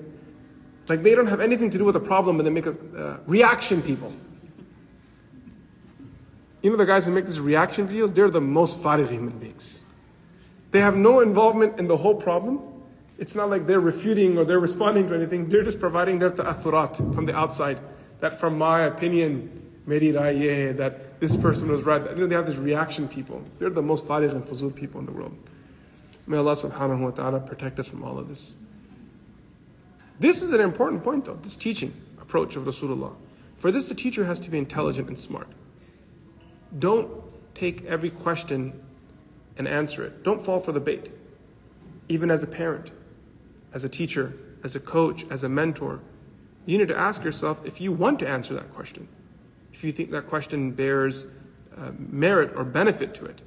like 0.88 1.02
they 1.04 1.16
don't 1.16 1.28
have 1.28 1.42
anything 1.42 1.70
to 1.70 1.78
do 1.78 1.86
with 1.86 1.94
the 1.94 2.00
problem, 2.00 2.38
but 2.38 2.44
they 2.44 2.50
make 2.50 2.66
a 2.66 2.76
uh, 2.98 3.18
reaction 3.26 3.82
people. 3.82 4.12
You 6.62 6.72
know 6.72 6.78
the 6.78 6.86
guys 6.86 7.06
who 7.06 7.12
make 7.12 7.26
these 7.26 7.40
reaction 7.40 7.88
videos? 7.88 8.14
They're 8.14 8.30
the 8.30 8.42
most 8.42 8.82
farik 8.82 9.10
human 9.10 9.38
beings. 9.38 9.86
They 10.72 10.82
have 10.82 10.98
no 10.98 11.20
involvement 11.20 11.80
in 11.80 11.88
the 11.88 11.96
whole 11.96 12.16
problem. 12.16 12.60
It's 13.18 13.36
not 13.36 13.50
like 13.50 13.66
they're 13.66 13.80
refuting 13.80 14.38
or 14.38 14.44
they're 14.44 14.60
responding 14.60 15.08
to 15.08 15.16
anything. 15.16 15.48
They're 15.48 15.64
just 15.64 15.80
providing 15.80 16.20
their 16.20 16.32
ta'athurat 16.32 17.16
from 17.16 17.26
the 17.26 17.36
outside. 17.36 17.80
That 18.20 18.40
from 18.40 18.58
my 18.58 18.82
opinion, 18.82 19.80
meri 19.86 20.12
that 20.12 21.20
this 21.20 21.38
person 21.38 21.72
was 21.72 21.84
right. 21.84 22.02
You 22.12 22.22
know, 22.22 22.28
they 22.28 22.36
have 22.36 22.48
these 22.48 22.58
reaction 22.58 23.08
people. 23.08 23.42
They're 23.60 23.70
the 23.70 23.82
most 23.82 24.06
farik 24.06 24.32
and 24.32 24.44
fuzul 24.44 24.74
people 24.74 25.00
in 25.00 25.06
the 25.06 25.12
world. 25.12 25.38
May 26.28 26.38
Allah 26.38 26.54
subhanahu 26.54 27.00
wa 27.00 27.12
ta'ala 27.12 27.40
protect 27.40 27.80
us 27.80 27.88
from 27.88 28.04
all 28.04 28.18
of 28.18 28.28
this. 28.28 28.56
This 30.20 30.42
is 30.42 30.54
an 30.54 30.62
important 30.62 31.04
point 31.04 31.26
though, 31.26 31.40
this 31.42 31.56
teaching 31.56 31.94
approach 32.22 32.56
of 32.56 32.64
Rasulullah. 32.64 33.14
For 33.58 33.72
this, 33.72 33.90
the 33.90 33.96
teacher 33.96 34.26
has 34.26 34.40
to 34.42 34.50
be 34.50 34.58
intelligent 34.58 35.08
and 35.08 35.18
smart. 35.18 35.48
Don't 36.78 37.10
take 37.54 37.86
every 37.86 38.10
question 38.10 38.80
and 39.58 39.68
answer 39.68 40.04
it. 40.04 40.24
Don't 40.24 40.44
fall 40.44 40.60
for 40.60 40.72
the 40.72 40.80
bait. 40.80 41.12
Even 42.10 42.30
as 42.30 42.44
a 42.44 42.48
parent, 42.48 42.92
as 43.74 43.84
a 43.84 43.90
teacher, 43.90 44.34
as 44.64 44.76
a 44.76 44.80
coach, 44.80 45.26
as 45.30 45.44
a 45.44 45.50
mentor, 45.50 46.02
you 46.66 46.78
need 46.78 46.88
to 46.88 46.98
ask 46.98 47.24
yourself 47.24 47.66
if 47.66 47.80
you 47.80 47.92
want 47.92 48.20
to 48.20 48.28
answer 48.28 48.54
that 48.56 48.74
question, 48.74 49.08
if 49.74 49.84
you 49.84 49.92
think 49.92 50.12
that 50.12 50.28
question 50.28 50.72
bears 50.72 51.28
uh, 51.78 51.92
merit 51.98 52.52
or 52.56 52.64
benefit 52.64 53.14
to 53.16 53.26
it. 53.26 53.42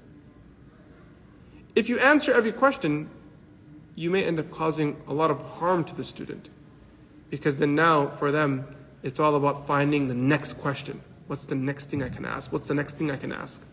If 1.78 1.88
you 1.88 2.00
answer 2.00 2.32
every 2.32 2.50
question, 2.50 3.08
you 3.94 4.10
may 4.10 4.24
end 4.24 4.40
up 4.40 4.50
causing 4.50 4.96
a 5.06 5.14
lot 5.14 5.30
of 5.30 5.40
harm 5.40 5.84
to 5.84 5.94
the 5.94 6.02
student. 6.02 6.50
Because 7.30 7.60
then 7.60 7.76
now, 7.76 8.08
for 8.08 8.32
them, 8.32 8.66
it's 9.04 9.20
all 9.20 9.36
about 9.36 9.64
finding 9.64 10.08
the 10.08 10.14
next 10.14 10.54
question. 10.54 11.00
What's 11.28 11.46
the 11.46 11.54
next 11.54 11.88
thing 11.88 12.02
I 12.02 12.08
can 12.08 12.24
ask? 12.24 12.50
What's 12.52 12.66
the 12.66 12.74
next 12.74 12.94
thing 12.94 13.12
I 13.12 13.16
can 13.16 13.30
ask? 13.30 13.64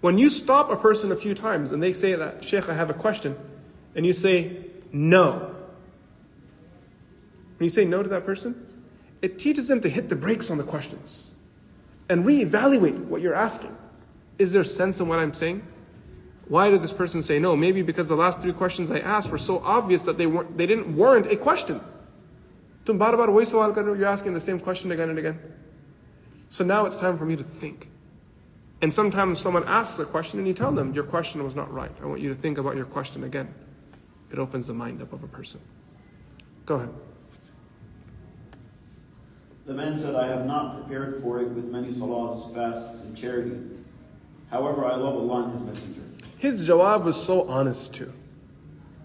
When 0.00 0.18
you 0.18 0.28
stop 0.28 0.70
a 0.70 0.76
person 0.76 1.12
a 1.12 1.14
few 1.14 1.36
times 1.36 1.70
and 1.70 1.80
they 1.80 1.92
say 1.92 2.16
that, 2.16 2.42
Sheikh, 2.42 2.68
I 2.68 2.74
have 2.74 2.90
a 2.90 2.94
question, 2.94 3.36
and 3.94 4.04
you 4.04 4.12
say 4.12 4.56
no. 4.92 5.54
When 7.58 7.64
you 7.64 7.68
say 7.68 7.84
no 7.84 8.02
to 8.02 8.08
that 8.08 8.26
person, 8.26 8.66
it 9.22 9.38
teaches 9.38 9.68
them 9.68 9.80
to 9.82 9.88
hit 9.88 10.08
the 10.08 10.16
brakes 10.16 10.50
on 10.50 10.58
the 10.58 10.64
questions 10.64 11.36
and 12.08 12.24
reevaluate 12.24 13.04
what 13.04 13.22
you're 13.22 13.34
asking. 13.34 13.76
Is 14.36 14.52
there 14.52 14.64
sense 14.64 14.98
in 14.98 15.06
what 15.06 15.20
I'm 15.20 15.32
saying? 15.32 15.62
Why 16.48 16.70
did 16.70 16.82
this 16.82 16.92
person 16.92 17.22
say 17.22 17.38
no? 17.38 17.56
Maybe 17.56 17.82
because 17.82 18.08
the 18.08 18.16
last 18.16 18.40
three 18.40 18.52
questions 18.52 18.90
I 18.90 19.00
asked 19.00 19.30
were 19.30 19.38
so 19.38 19.58
obvious 19.64 20.02
that 20.02 20.16
they 20.16 20.26
weren't 20.26 20.56
they 20.56 20.66
didn't 20.66 20.94
warrant 20.96 21.26
a 21.26 21.36
question. 21.36 21.80
You're 22.86 24.06
asking 24.06 24.34
the 24.34 24.40
same 24.40 24.60
question 24.60 24.92
again 24.92 25.10
and 25.10 25.18
again. 25.18 25.40
So 26.48 26.64
now 26.64 26.86
it's 26.86 26.96
time 26.96 27.18
for 27.18 27.24
me 27.24 27.34
to 27.34 27.42
think. 27.42 27.88
And 28.80 28.94
sometimes 28.94 29.40
someone 29.40 29.64
asks 29.64 29.98
a 29.98 30.04
question 30.04 30.38
and 30.38 30.46
you 30.46 30.54
tell 30.54 30.70
them, 30.70 30.92
Your 30.94 31.04
question 31.04 31.42
was 31.42 31.56
not 31.56 31.72
right. 31.72 31.90
I 32.00 32.06
want 32.06 32.20
you 32.20 32.28
to 32.28 32.34
think 32.34 32.58
about 32.58 32.76
your 32.76 32.84
question 32.84 33.24
again. 33.24 33.52
It 34.30 34.38
opens 34.38 34.68
the 34.68 34.74
mind 34.74 35.02
up 35.02 35.12
of 35.12 35.24
a 35.24 35.28
person. 35.28 35.60
Go 36.64 36.76
ahead. 36.76 36.90
The 39.66 39.74
man 39.74 39.96
said, 39.96 40.14
I 40.14 40.28
have 40.28 40.46
not 40.46 40.76
prepared 40.76 41.20
for 41.20 41.40
it 41.40 41.48
with 41.48 41.70
many 41.70 41.88
salahs, 41.88 42.54
fasts, 42.54 43.04
and 43.04 43.16
charity. 43.16 43.58
However, 44.50 44.84
I 44.84 44.94
love 44.94 45.16
Allah 45.16 45.44
and 45.44 45.52
His 45.52 45.64
Messenger. 45.64 46.02
His 46.37 46.67
jawab 46.67 47.03
was 47.03 47.21
so 47.21 47.47
honest 47.47 47.93
too. 47.93 48.11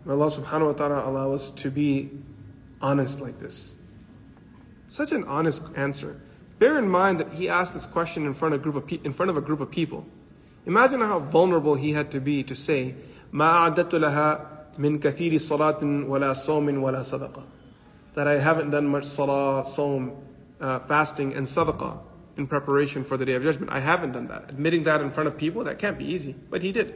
May 0.05 0.13
Allah 0.13 0.27
subhanahu 0.27 0.67
wa 0.67 0.73
ta'ala 0.73 1.09
allow 1.09 1.33
us 1.33 1.51
to 1.51 1.71
be 1.71 2.11
honest 2.81 3.21
like 3.21 3.41
this. 3.41 3.77
Such 4.89 5.13
an 5.13 5.25
honest 5.25 5.65
answer. 5.77 6.21
Bear 6.59 6.79
in 6.79 6.89
mind 6.89 7.21
that 7.21 7.33
he 7.33 7.49
asked 7.49 7.75
this 7.75 7.87
question 7.87 8.25
in 8.25 8.33
front 8.33 8.55
of 8.55 8.61
a 8.61 8.63
group 8.63 8.77
of, 8.77 8.87
pe- 8.87 9.01
in 9.05 9.13
front 9.13 9.31
of 9.31 9.37
a 9.37 9.41
group 9.41 9.61
of 9.61 9.71
people. 9.71 10.07
Imagine 10.65 11.01
how 11.01 11.19
vulnerable 11.19 11.75
he 11.75 11.93
had 11.93 12.11
to 12.13 12.21
be 12.21 12.43
to 12.45 12.55
say, 12.55 12.95
ما 13.33 13.71
أعددت 13.71 13.95
لها 13.95 14.47
من 14.79 14.99
كثير 14.99 15.37
صلاة 15.39 16.09
ولا 16.09 16.33
صوم 16.33 16.81
ولا 16.81 17.03
صدقة. 17.03 17.43
That 18.15 18.27
I 18.27 18.39
haven't 18.39 18.71
done 18.71 18.87
much 18.87 19.05
salah, 19.05 19.65
saum, 19.65 20.13
uh, 20.61 20.79
fasting, 20.79 21.35
and 21.35 21.47
sadaqah 21.47 21.99
in 22.39 22.47
preparation 22.47 23.05
for 23.05 23.17
the 23.17 23.25
day 23.27 23.33
of 23.33 23.43
judgment. 23.43 23.71
I 23.73 23.81
haven't 23.81 24.13
done 24.13 24.29
that. 24.29 24.49
Admitting 24.49 24.85
that 24.85 25.01
in 25.01 25.11
front 25.11 25.27
of 25.27 25.37
people, 25.37 25.65
that 25.65 25.79
can't 25.79 25.99
be 25.99 26.05
easy. 26.05 26.35
But 26.49 26.63
he 26.63 26.73
did. 26.73 26.95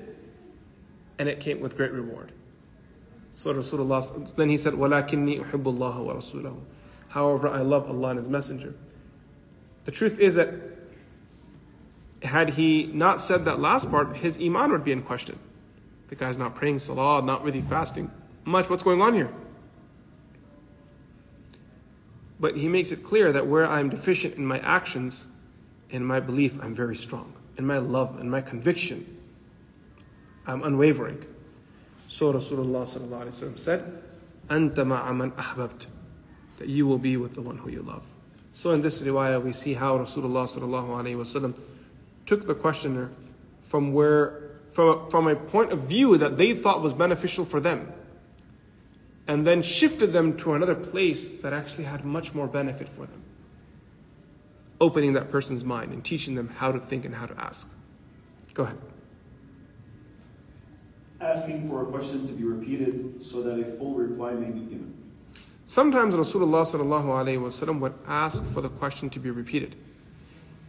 And 1.19 1.29
it 1.29 1.40
came 1.40 1.61
with 1.61 1.76
great 1.76 1.93
reward. 1.93 2.33
So 3.33 3.55
Rasulullah, 3.55 4.35
then 4.37 4.49
he 4.49 4.57
said, 4.57 4.75
وَلَكِنِّي 4.75 5.45
أُحِبُّ 5.45 5.62
اللَّهَ 5.62 5.97
وَرَسُولَهُ 5.97 6.61
However, 7.09 7.49
I 7.49 7.61
love 7.61 7.88
Allah 7.88 8.11
and 8.11 8.19
His 8.19 8.29
Messenger. 8.29 8.75
The 9.85 9.90
truth 9.90 10.19
is 10.19 10.35
that 10.37 10.55
had 12.23 12.50
he 12.50 12.87
not 12.93 13.21
said 13.21 13.45
that 13.47 13.59
last 13.59 13.90
part, 13.90 14.19
his 14.19 14.38
iman 14.40 14.73
would 14.73 14.85
be 14.85 14.93
in 14.93 15.02
question. 15.02 15.38
The 16.09 16.17
guy's 16.17 16.37
not 16.37 16.55
praying 16.55 16.81
salah, 16.81 17.23
not 17.23 17.45
really 17.45 17.62
fasting 17.62 18.11
much. 18.45 18.69
What's 18.69 18.83
going 18.83 19.00
on 19.00 19.14
here? 19.14 19.33
But 22.38 22.57
he 22.57 22.69
makes 22.69 22.90
it 22.90 23.05
clear 23.05 23.33
that 23.33 23.47
where 23.47 23.67
I'm 23.67 23.90
deficient 23.90 24.37
in 24.37 24.47
my 24.47 24.59
actions, 24.61 25.29
in 25.90 26.05
my 26.05 26.21
belief, 26.21 26.59
I'm 26.62 26.75
very 26.75 26.97
strong. 26.97 27.35
In 27.59 27.67
my 27.67 27.79
love 27.79 28.19
and 28.19 28.31
my 28.31 28.40
conviction, 28.40 29.19
I'm 30.48 30.64
unwavering. 30.64 31.25
So 32.08 32.34
Rasulullah 32.34 32.88
said, 33.58 34.02
Anta 34.50 34.75
ma'aman 34.75 35.32
ahbabt, 35.32 35.88
that 36.60 36.68
you 36.68 36.86
will 36.88 37.00
be 37.00 37.18
with 37.18 37.34
the 37.34 37.42
one 37.42 37.58
who 37.58 37.70
you 37.70 37.82
love. 37.82 38.04
So 38.54 38.72
in 38.72 38.82
this 38.82 39.02
riwayah, 39.02 39.44
we 39.44 39.52
see 39.52 39.74
how 39.74 39.98
Rasulullah 39.98 41.54
took 42.25 42.48
the 42.48 42.56
questioner 42.56 43.12
from 43.64 43.94
where 43.94 44.46
from 44.72 44.90
a, 44.90 45.10
from 45.10 45.28
a 45.28 45.36
point 45.38 45.72
of 45.72 45.88
view 45.88 46.18
that 46.18 46.36
they 46.36 46.54
thought 46.54 46.82
was 46.82 46.94
beneficial 46.94 47.46
for 47.46 47.62
them 47.62 47.94
and 49.25 49.48
then 49.48 49.62
shifted 49.62 50.12
them 50.12 50.36
to 50.38 50.54
another 50.54 50.75
place 50.75 51.30
that 51.30 51.54
actually 51.54 51.86
had 51.86 52.04
much 52.04 52.36
more 52.36 52.46
benefit 52.46 52.90
for 52.90 53.06
them 53.06 53.24
opening 54.82 55.14
that 55.14 55.32
person's 55.32 55.64
mind 55.64 55.94
and 55.94 56.04
teaching 56.04 56.36
them 56.36 56.50
how 56.50 56.74
to 56.74 56.80
think 56.80 57.06
and 57.06 57.16
how 57.16 57.25
to 57.25 57.40
ask 57.40 57.70
go 58.54 58.64
ahead 58.64 58.78
Asking 61.25 61.69
for 61.69 61.83
a 61.83 61.87
question 61.87 62.26
to 62.26 62.33
be 62.33 62.45
repeated 62.45 63.25
so 63.25 63.43
that 63.43 63.59
a 63.61 63.64
full 63.76 63.95
reply 63.95 64.33
may 64.33 64.50
be 64.50 64.61
given. 64.61 64.95
Sometimes 65.67 66.14
Rasulullah 66.14 66.64
sallallahu 66.64 67.07
alayhi 67.07 67.38
wasallam 67.38 67.79
would 67.81 67.95
ask 68.09 68.45
for 68.52 68.61
the 68.61 68.69
question 68.69 69.11
to 69.11 69.21
be 69.21 69.31
repeated. 69.31 69.76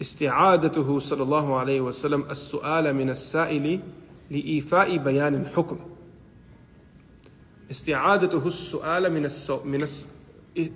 استعادته 0.01 0.99
صلى 0.99 1.23
الله 1.23 1.59
عليه 1.59 1.81
وسلم 1.81 2.29
السؤال 2.29 2.93
من 2.93 3.09
السائل 3.09 3.79
لإيفاء 4.31 4.97
بيان 4.97 5.35
الحكم. 5.35 5.79
استعادته 7.71 8.47
السؤال 8.47 9.13
من 9.13 9.25
السو 9.25 9.63
من 9.63 9.83
الس... 9.83 10.07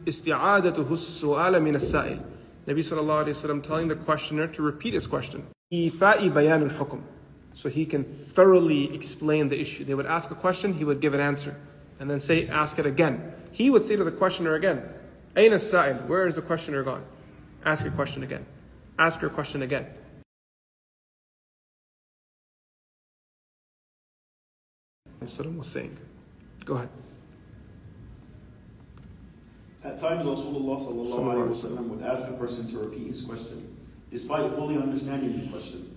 استعادته 0.07 0.93
السؤال 0.93 1.63
من 1.63 1.75
السائل. 1.75 2.19
Nabi 2.67 2.79
sallallahu 2.79 3.25
alayhi 3.25 3.35
wasallam 3.35 3.61
telling 3.63 3.87
the 3.87 3.95
questioner 3.95 4.47
to 4.47 4.63
repeat 4.63 4.93
his 4.93 5.05
question. 5.05 5.43
إيفاء 5.73 6.29
بيان 6.29 6.63
الحكم. 6.63 7.01
so 7.60 7.68
he 7.68 7.84
can 7.84 8.04
thoroughly 8.04 8.94
explain 8.94 9.48
the 9.48 9.60
issue. 9.60 9.84
They 9.84 9.92
would 9.92 10.06
ask 10.06 10.30
a 10.30 10.34
question, 10.34 10.72
he 10.72 10.82
would 10.82 10.98
give 10.98 11.12
an 11.12 11.20
answer. 11.20 11.60
And 11.98 12.08
then 12.08 12.18
say, 12.18 12.48
ask 12.48 12.78
it 12.78 12.86
again. 12.86 13.34
He 13.52 13.68
would 13.68 13.84
say 13.84 13.96
to 13.96 14.02
the 14.02 14.10
questioner 14.10 14.54
again, 14.54 14.82
Aina 15.36 15.58
sa'il, 15.58 15.96
where 16.06 16.26
is 16.26 16.36
the 16.36 16.40
questioner 16.40 16.82
gone? 16.82 17.04
Ask 17.62 17.84
your 17.84 17.92
question 17.92 18.22
again. 18.22 18.46
Ask 18.98 19.20
your 19.20 19.28
question 19.28 19.60
again. 19.60 19.88
Saddam 25.24 25.58
was 25.58 25.66
saying. 25.66 25.98
Go 26.64 26.76
ahead. 26.76 26.88
At 29.84 29.98
times, 29.98 30.24
Rasulullah 30.24 30.80
wasallam 30.80 31.88
would 31.88 32.02
ask 32.02 32.30
a 32.30 32.38
person 32.38 32.70
to 32.70 32.78
repeat 32.78 33.08
his 33.08 33.26
question, 33.26 33.76
despite 34.10 34.50
fully 34.52 34.78
understanding 34.78 35.38
the 35.38 35.46
question, 35.48 35.89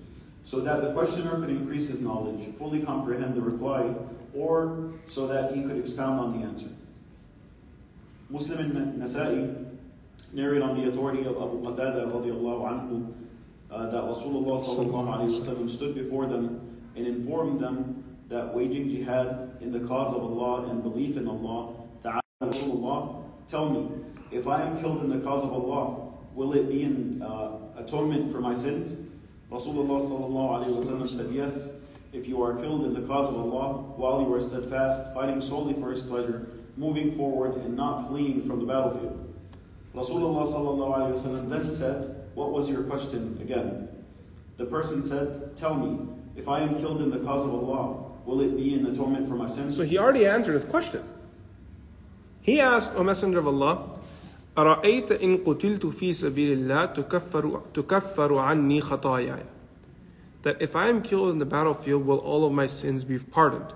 so 0.44 0.60
that 0.62 0.82
the 0.82 0.94
questioner 0.94 1.40
could 1.40 1.50
increase 1.50 1.88
his 1.88 2.02
knowledge, 2.02 2.44
fully 2.58 2.82
comprehend 2.82 3.36
the 3.36 3.42
reply, 3.42 3.94
or 4.34 4.92
so 5.08 5.28
that 5.28 5.54
he 5.54 5.64
could 5.64 5.78
expound 5.78 6.20
on 6.20 6.40
the 6.40 6.46
answer. 6.46 6.70
Muslim 8.30 8.76
and 8.76 9.02
Nasa'i 9.02 9.66
narrate 10.34 10.62
on 10.62 10.80
the 10.80 10.90
authority 10.90 11.22
of 11.22 11.36
Abu 11.38 11.62
Qatada 11.62 12.12
radiallahu 12.12 12.64
anhu 12.68 13.14
uh, 13.72 13.90
that 13.90 14.04
Rasulullah 14.04 14.60
sallallahu 14.60 15.70
stood 15.70 15.96
before 15.96 16.26
them 16.26 16.82
and 16.96 17.08
informed 17.08 17.60
them 17.60 18.04
that 18.30 18.54
waging 18.54 18.90
jihad 18.90 19.58
in 19.62 19.72
the 19.72 19.88
cause 19.88 20.14
of 20.14 20.24
Allah 20.24 20.70
and 20.70 20.82
belief 20.82 21.18
in 21.18 21.28
Allah, 21.28 21.76
Rasulullah, 22.42 23.24
tell 23.48 23.70
me, 23.70 23.90
if 24.32 24.48
I 24.48 24.62
am 24.62 24.80
killed 24.80 25.04
in 25.04 25.10
the 25.10 25.20
cause 25.20 25.44
of 25.44 25.54
Allah, 25.54 26.12
will 26.34 26.54
it 26.54 26.68
be 26.70 26.84
in 26.84 27.22
uh, 27.22 27.58
atonement 27.78 28.32
for 28.32 28.40
my 28.40 28.54
sins? 28.54 29.03
Rasulullah 29.52 31.08
said 31.10 31.34
yes. 31.34 31.74
If 32.12 32.28
you 32.28 32.44
are 32.44 32.56
killed 32.56 32.86
in 32.86 32.94
the 32.94 33.02
cause 33.08 33.30
of 33.30 33.36
Allah 33.36 33.84
while 33.96 34.22
you 34.22 34.34
are 34.34 34.40
steadfast, 34.40 35.14
fighting 35.14 35.42
solely 35.42 35.74
for 35.74 35.92
His 35.92 36.04
pleasure, 36.06 36.48
moving 36.78 37.12
forward 37.16 37.56
and 37.64 37.76
not 37.76 38.08
fleeing 38.08 38.48
from 38.48 38.60
the 38.60 38.66
battlefield. 38.66 39.34
Rasulullah 39.96 41.50
then 41.50 41.70
said, 41.70 42.26
"What 42.36 42.52
was 42.52 42.70
your 42.70 42.84
question 42.84 43.38
again?" 43.42 43.90
The 44.58 44.66
person 44.66 45.04
said, 45.04 45.56
"Tell 45.58 45.76
me, 45.76 46.00
if 46.36 46.48
I 46.48 46.62
am 46.62 46.76
killed 46.76 47.02
in 47.02 47.10
the 47.10 47.20
cause 47.20 47.46
of 47.46 47.54
Allah, 47.54 48.12
will 48.26 48.42
it 48.42 48.56
be 48.56 48.76
an 48.76 48.86
atonement 48.88 49.28
for 49.28 49.36
my 49.36 49.48
sins?" 49.48 49.76
So 49.78 49.84
he 49.84 49.98
already 49.98 50.26
answered 50.26 50.54
his 50.54 50.66
question. 50.66 51.02
He 52.42 52.60
asked, 52.60 52.92
O 52.96 53.04
Messenger 53.04 53.40
of 53.40 53.48
Allah, 53.48 53.93
أرأيت 54.59 55.13
إن 55.13 55.37
قتلت 55.37 55.87
في 55.87 56.13
سبيل 56.13 56.53
الله 56.53 56.85
تكفر, 56.85 57.61
تكفر 57.75 58.39
عني 58.39 58.81
خطاياي 58.81 59.43
That 60.43 60.63
if 60.63 60.77
I 60.77 60.89
am 60.89 61.03
killed 61.03 61.31
in 61.31 61.39
the 61.39 61.45
battlefield, 61.45 62.07
will 62.07 62.19
all 62.19 62.45
of 62.47 62.53
my 62.53 62.67
sins 62.67 63.05
be 63.05 63.19
pardoned? 63.19 63.73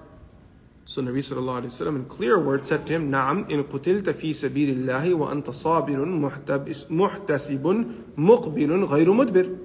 So 0.84 1.02
Nabi 1.02 1.18
sallallahu 1.18 1.62
alayhi 1.62 1.72
wasallam 1.72 1.96
in 1.96 2.04
clear 2.04 2.38
words 2.38 2.68
said 2.68 2.86
to 2.86 2.92
him, 2.92 3.10
نعم 3.10 3.44
إن 3.50 3.62
قتلت 3.62 4.10
في 4.10 4.32
سبيل 4.32 4.70
الله 4.70 5.14
وأنت 5.14 5.50
صابر 5.50 6.04
محتسب 6.90 7.86
مقبل 8.16 8.84
غير 8.84 9.12
مدبر 9.12 9.56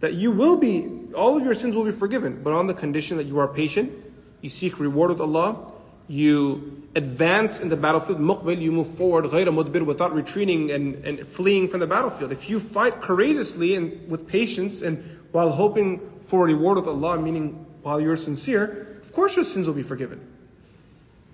That 0.00 0.14
you 0.14 0.30
will 0.30 0.56
be, 0.56 0.88
all 1.14 1.36
of 1.36 1.44
your 1.44 1.54
sins 1.54 1.76
will 1.76 1.84
be 1.84 1.92
forgiven, 1.92 2.42
but 2.42 2.54
on 2.54 2.66
the 2.66 2.74
condition 2.74 3.18
that 3.18 3.26
you 3.26 3.38
are 3.38 3.48
patient, 3.48 3.92
you 4.40 4.48
seek 4.48 4.80
reward 4.80 5.10
with 5.10 5.20
Allah, 5.20 5.72
you 6.08 6.88
advance 6.96 7.60
in 7.60 7.68
the 7.68 7.76
battlefield, 7.76 8.18
muqbil, 8.18 8.60
you 8.60 8.72
move 8.72 8.88
forward, 8.88 9.24
غير 9.26 9.46
مدبر, 9.46 9.86
without 9.86 10.12
retreating 10.12 10.70
and, 10.70 10.96
and 11.04 11.26
fleeing 11.26 11.68
from 11.68 11.80
the 11.80 11.86
battlefield. 11.86 12.32
If 12.32 12.50
you 12.50 12.58
fight 12.58 13.00
courageously 13.00 13.76
and 13.76 14.10
with 14.10 14.26
patience 14.26 14.82
and 14.82 15.18
while 15.32 15.50
hoping 15.50 16.00
for 16.22 16.42
a 16.42 16.46
reward 16.46 16.78
with 16.78 16.88
Allah, 16.88 17.20
meaning 17.20 17.64
while 17.82 18.00
you're 18.00 18.16
sincere, 18.16 18.98
of 19.00 19.12
course 19.12 19.36
your 19.36 19.44
sins 19.44 19.66
will 19.66 19.74
be 19.74 19.82
forgiven. 19.82 20.20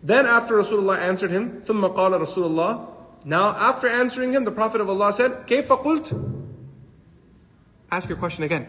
Then 0.02 0.26
after 0.26 0.54
Rasulullah 0.54 0.98
answered 0.98 1.30
him, 1.30 1.62
ثم 1.62 1.82
قال 1.94 2.12
رسول 2.20 2.44
الله, 2.44 2.88
now 3.24 3.48
after 3.48 3.88
answering 3.88 4.32
him, 4.32 4.44
the 4.44 4.52
Prophet 4.52 4.80
of 4.80 4.88
Allah 4.88 5.12
said, 5.12 5.46
كيف 5.46 5.68
قلت? 5.68 6.12
Ask 7.90 8.08
your 8.08 8.18
question 8.18 8.44
again. 8.44 8.66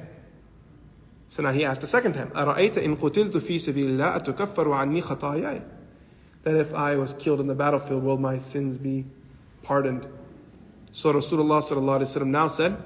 So 1.28 1.44
now 1.44 1.52
he 1.52 1.66
asked 1.66 1.84
a 1.84 1.88
second 1.88 2.14
time, 2.14 2.32
أرأيت 2.34 2.78
إن 2.78 2.96
قتلت 2.96 3.38
في 3.38 3.60
سبيل 3.60 4.00
الله 4.00 4.16
أتكفر 4.16 4.72
عني 4.72 5.02
خطاياي? 5.02 5.62
that 6.43 6.57
if 6.57 6.75
I 6.75 6.97
was 6.97 7.13
killed 7.15 7.41
in 7.41 7.47
the 7.47 7.55
battlefield, 7.55 8.03
will 8.03 8.19
my 8.19 8.39
sins 8.39 8.77
be 8.77 9.05
pardoned? 9.63 10.07
So 10.93 11.13
Rasulullah 11.13 12.27
now 12.27 12.49
said, 12.49 12.77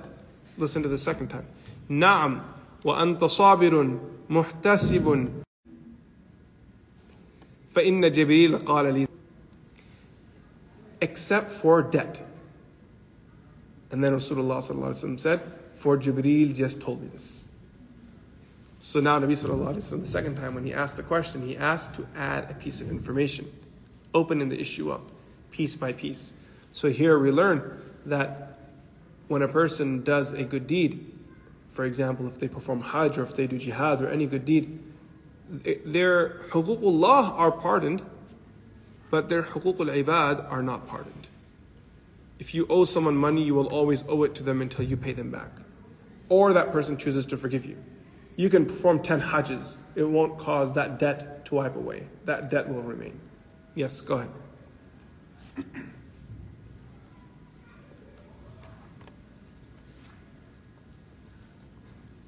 listen 0.58 0.82
to 0.82 0.88
the 0.88 0.98
second 0.98 1.28
time. 1.28 1.46
Naam 1.90 2.42
wa 2.82 3.00
anta 3.00 3.28
sabirun 3.28 3.98
muhtasibun 4.28 5.42
fa 7.70 7.84
inna 7.84 8.10
Jibreel 8.10 8.58
qala 8.60 8.92
li 8.92 9.06
except 11.00 11.50
for 11.50 11.82
debt. 11.82 12.22
And 13.90 14.02
then 14.02 14.12
Rasulullah 14.12 15.18
said, 15.20 15.40
for 15.76 15.96
Jibreel 15.96 16.54
just 16.54 16.80
told 16.80 17.02
me 17.02 17.08
this. 17.08 17.45
So 18.86 19.00
now 19.00 19.18
Nabi 19.18 19.32
sallallahu 19.32 19.74
alaihi 19.74 19.76
wasallam, 19.78 20.00
the 20.02 20.06
second 20.06 20.36
time 20.36 20.54
when 20.54 20.64
he 20.64 20.72
asked 20.72 20.96
the 20.96 21.02
question, 21.02 21.44
he 21.44 21.56
asked 21.56 21.96
to 21.96 22.06
add 22.14 22.48
a 22.50 22.54
piece 22.54 22.80
of 22.80 22.88
information, 22.88 23.50
opening 24.14 24.48
the 24.48 24.60
issue 24.60 24.92
up, 24.92 25.10
piece 25.50 25.74
by 25.74 25.92
piece. 25.92 26.32
So 26.70 26.90
here 26.90 27.18
we 27.18 27.32
learn 27.32 27.82
that 28.06 28.58
when 29.26 29.42
a 29.42 29.48
person 29.48 30.04
does 30.04 30.32
a 30.32 30.44
good 30.44 30.68
deed 30.68 31.16
for 31.76 31.84
example, 31.84 32.26
if 32.26 32.38
they 32.38 32.48
perform 32.48 32.80
Hajj 32.80 33.18
or 33.18 33.24
if 33.24 33.36
they 33.36 33.46
do 33.46 33.58
jihad 33.58 34.00
or 34.00 34.08
any 34.08 34.24
good 34.24 34.46
deed, 34.46 34.78
their 35.84 36.40
huququllah 36.48 37.38
are 37.38 37.52
pardoned, 37.52 38.00
but 39.10 39.28
their 39.28 39.42
huququl 39.42 40.02
ibad 40.02 40.50
are 40.50 40.62
not 40.62 40.88
pardoned. 40.88 41.28
If 42.38 42.54
you 42.54 42.66
owe 42.70 42.84
someone 42.84 43.14
money, 43.14 43.42
you 43.42 43.54
will 43.54 43.66
always 43.66 44.04
owe 44.08 44.22
it 44.22 44.34
to 44.36 44.42
them 44.42 44.62
until 44.62 44.86
you 44.86 44.96
pay 44.96 45.12
them 45.12 45.30
back. 45.30 45.50
Or 46.30 46.54
that 46.54 46.72
person 46.72 46.96
chooses 46.96 47.26
to 47.26 47.36
forgive 47.36 47.66
you. 47.66 47.76
You 48.36 48.50
can 48.50 48.66
perform 48.66 49.02
10 49.02 49.20
hajjs, 49.22 49.82
it 49.94 50.04
won't 50.04 50.38
cause 50.38 50.74
that 50.74 50.98
debt 50.98 51.46
to 51.46 51.54
wipe 51.54 51.74
away. 51.74 52.06
That 52.26 52.50
debt 52.50 52.68
will 52.68 52.82
remain. 52.82 53.18
Yes, 53.74 54.00
go 54.02 54.16
ahead. 54.16 54.30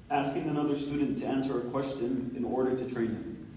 Asking 0.09 0.49
another 0.49 0.75
student 0.75 1.19
to 1.19 1.27
answer 1.27 1.59
a 1.59 1.61
question 1.69 2.33
in 2.35 2.43
order 2.43 2.75
to 2.75 2.89
train 2.89 3.09
him. 3.09 3.47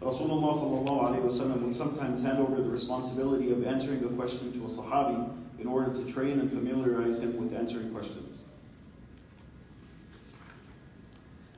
Rasulullah 0.00 1.22
would 1.22 1.74
sometimes 1.74 2.22
hand 2.24 2.38
over 2.38 2.62
the 2.62 2.70
responsibility 2.70 3.52
of 3.52 3.66
answering 3.66 4.02
a 4.04 4.08
question 4.08 4.52
to 4.54 4.64
a 4.64 4.68
Sahabi 4.68 5.30
in 5.58 5.66
order 5.66 5.92
to 5.94 6.10
train 6.10 6.40
and 6.40 6.50
familiarize 6.50 7.20
him 7.22 7.36
with 7.36 7.54
answering 7.54 7.92
questions. 7.92 8.31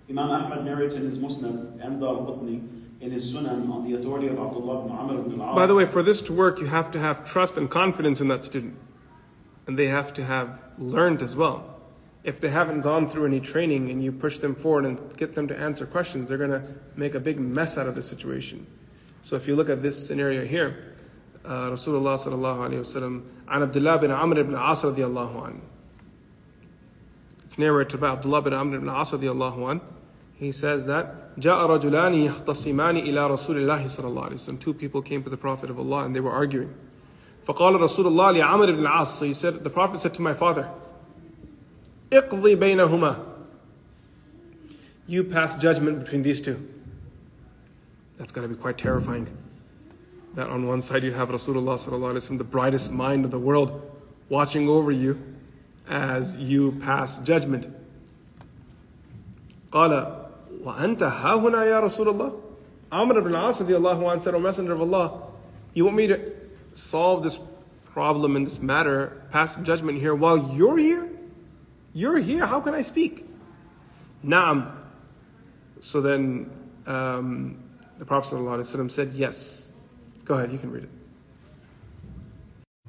Imam 0.09 0.31
Ahmad 0.31 0.65
narrates 0.65 0.97
in 0.97 1.03
his 1.03 1.19
Musnad 1.19 1.85
and 1.85 2.01
Daraqutni 2.01 2.69
in 3.01 3.11
his 3.11 3.35
Sunan 3.35 3.71
on 3.71 3.89
the 3.89 3.97
authority 3.99 4.29
of 4.29 4.39
Abdullah 4.39 4.85
ibn 4.85 4.97
Amr 4.97 5.21
ibn 5.21 5.41
al-As. 5.41 5.55
By 5.55 5.67
the 5.67 5.75
way, 5.75 5.85
for 5.85 6.03
this 6.03 6.23
to 6.23 6.33
work, 6.33 6.59
you 6.59 6.67
have 6.67 6.91
to 6.93 6.99
have 6.99 7.25
trust 7.31 7.57
and 7.57 7.71
confidence 7.71 8.21
in 8.21 8.29
that 8.29 8.45
student. 8.45 8.77
And 9.67 9.79
they 9.79 9.89
have 9.89 10.13
to 10.15 10.25
have 10.25 10.63
learned 10.79 11.23
as 11.23 11.35
well. 11.35 11.71
If 12.23 12.41
they 12.41 12.49
haven't 12.49 12.81
gone 12.81 13.07
through 13.09 13.27
any 13.27 13.41
training 13.41 13.91
and 13.91 14.03
you 14.03 14.13
push 14.13 14.39
them 14.39 14.55
forward 14.55 14.87
and 14.87 15.17
get 15.17 15.35
them 15.35 15.49
to 15.49 15.59
answer 15.59 15.85
questions, 15.85 16.29
they're 16.29 16.39
going 16.39 16.51
to 16.51 16.63
make 16.97 17.15
a 17.15 17.21
big 17.21 17.39
mess 17.39 17.77
out 17.77 17.87
of 17.87 17.95
the 17.95 18.03
situation. 18.03 18.67
So 19.23 19.37
if 19.37 19.47
you 19.49 19.57
look 19.57 19.69
at 19.69 19.83
this 19.83 20.07
scenario 20.07 20.45
here, 20.45 20.95
uh, 21.45 21.71
Rasulullah 21.71 22.19
sallallahu 22.19 22.69
alayhi 22.69 22.81
wasallam, 22.81 23.23
عن 23.47 23.63
Abdullah 23.63 23.99
bin 23.99 24.11
Amr 24.11 24.39
ibn 24.39 24.55
As 24.55 24.83
radiallahu 24.83 25.35
anhu. 25.35 25.61
It's 27.45 27.59
narrated 27.59 28.01
by 28.01 28.13
Abdullah 28.13 28.41
bin 28.41 28.55
Amr 28.55 28.77
ibn 28.77 28.89
As 28.89 29.13
radiallahu 29.13 29.59
anhu 29.59 29.81
He 30.36 30.52
says 30.52 30.86
that 30.86 31.38
جاء 31.38 31.68
رجلان 31.68 32.30
يختصمان 32.30 32.98
إلى 32.98 33.30
رسول 33.30 33.58
الله 33.58 33.86
صلى 33.88 34.06
الله 34.06 34.30
عليه 34.30 34.34
وسلم. 34.34 34.60
Two 34.60 34.74
people 34.74 35.02
came 35.02 35.24
to 35.24 35.30
the 35.30 35.38
Prophet 35.38 35.70
of 35.70 35.78
Allah 35.78 36.06
and 36.06 36.16
they 36.16 36.20
were 36.20 36.32
arguing. 36.32 36.74
فقال 37.46 37.80
رسول 37.80 38.06
الله 38.06 38.42
لعمر 38.42 38.72
بن 38.72 38.86
العاص. 38.86 39.20
So 39.20 39.26
he 39.26 39.34
said, 39.34 39.64
the 39.64 39.70
Prophet 39.70 40.00
said 40.00 40.14
to 40.14 40.22
my 40.22 40.34
father, 40.34 40.70
اقضي 42.12 42.56
بينهما. 42.58 43.26
You 45.08 45.24
pass 45.24 45.58
judgment 45.58 46.04
between 46.04 46.22
these 46.22 46.40
two. 46.40 46.70
That's 48.18 48.32
going 48.32 48.48
to 48.48 48.54
be 48.54 48.62
quite 48.62 48.78
terrifying. 48.78 49.28
That 50.36 50.50
on 50.50 50.68
one 50.68 50.82
side 50.82 51.04
you 51.04 51.14
have 51.14 51.30
Rasulullah 51.30 51.76
sallallahu 51.76 52.14
alaihi 52.14 52.30
wasallam, 52.30 52.38
the 52.38 52.44
brightest 52.44 52.92
mind 52.92 53.26
of 53.26 53.32
the 53.32 53.40
world, 53.40 53.82
watching 54.30 54.70
over 54.70 54.92
you 54.92 55.20
as 55.88 56.38
you 56.38 56.74
pass 56.84 57.20
judgment. 57.20 57.68
قال 59.72 60.23
وأنت 60.64 61.04
ها 61.04 61.36
هنا 61.36 61.64
يا 61.66 61.80
رسول 61.80 62.10
الله 62.10 62.50
Amr 62.92 63.20
ibn 63.20 63.36
al-As 63.36 63.60
radiallahu 63.60 64.20
said, 64.20 64.34
O 64.34 64.40
Messenger 64.40 64.74
of 64.74 64.82
Allah, 64.82 65.22
you 65.74 65.86
want 65.86 65.96
me 65.96 66.08
to 66.08 66.32
solve 66.74 67.22
this 67.24 67.40
problem 67.86 68.36
in 68.36 68.44
this 68.44 68.62
matter, 68.62 69.22
pass 69.32 69.56
judgment 69.58 70.00
here 70.00 70.16
while 70.16 70.56
you're 70.56 70.78
here? 70.78 71.08
You're 71.94 72.18
here, 72.18 72.46
how 72.46 72.62
can 72.62 72.74
I 72.74 72.82
speak? 72.82 73.26
Naam. 74.26 74.74
So 75.82 76.02
then 76.02 76.50
um, 76.88 77.64
the 78.00 78.06
Prophet 78.06 78.36
ﷺ 78.36 78.92
said, 78.92 79.14
Yes. 79.14 79.72
Go 80.26 80.36
ahead, 80.36 80.52
you 80.52 80.58
can 80.58 80.72
read 80.72 80.84
it. 80.84 80.90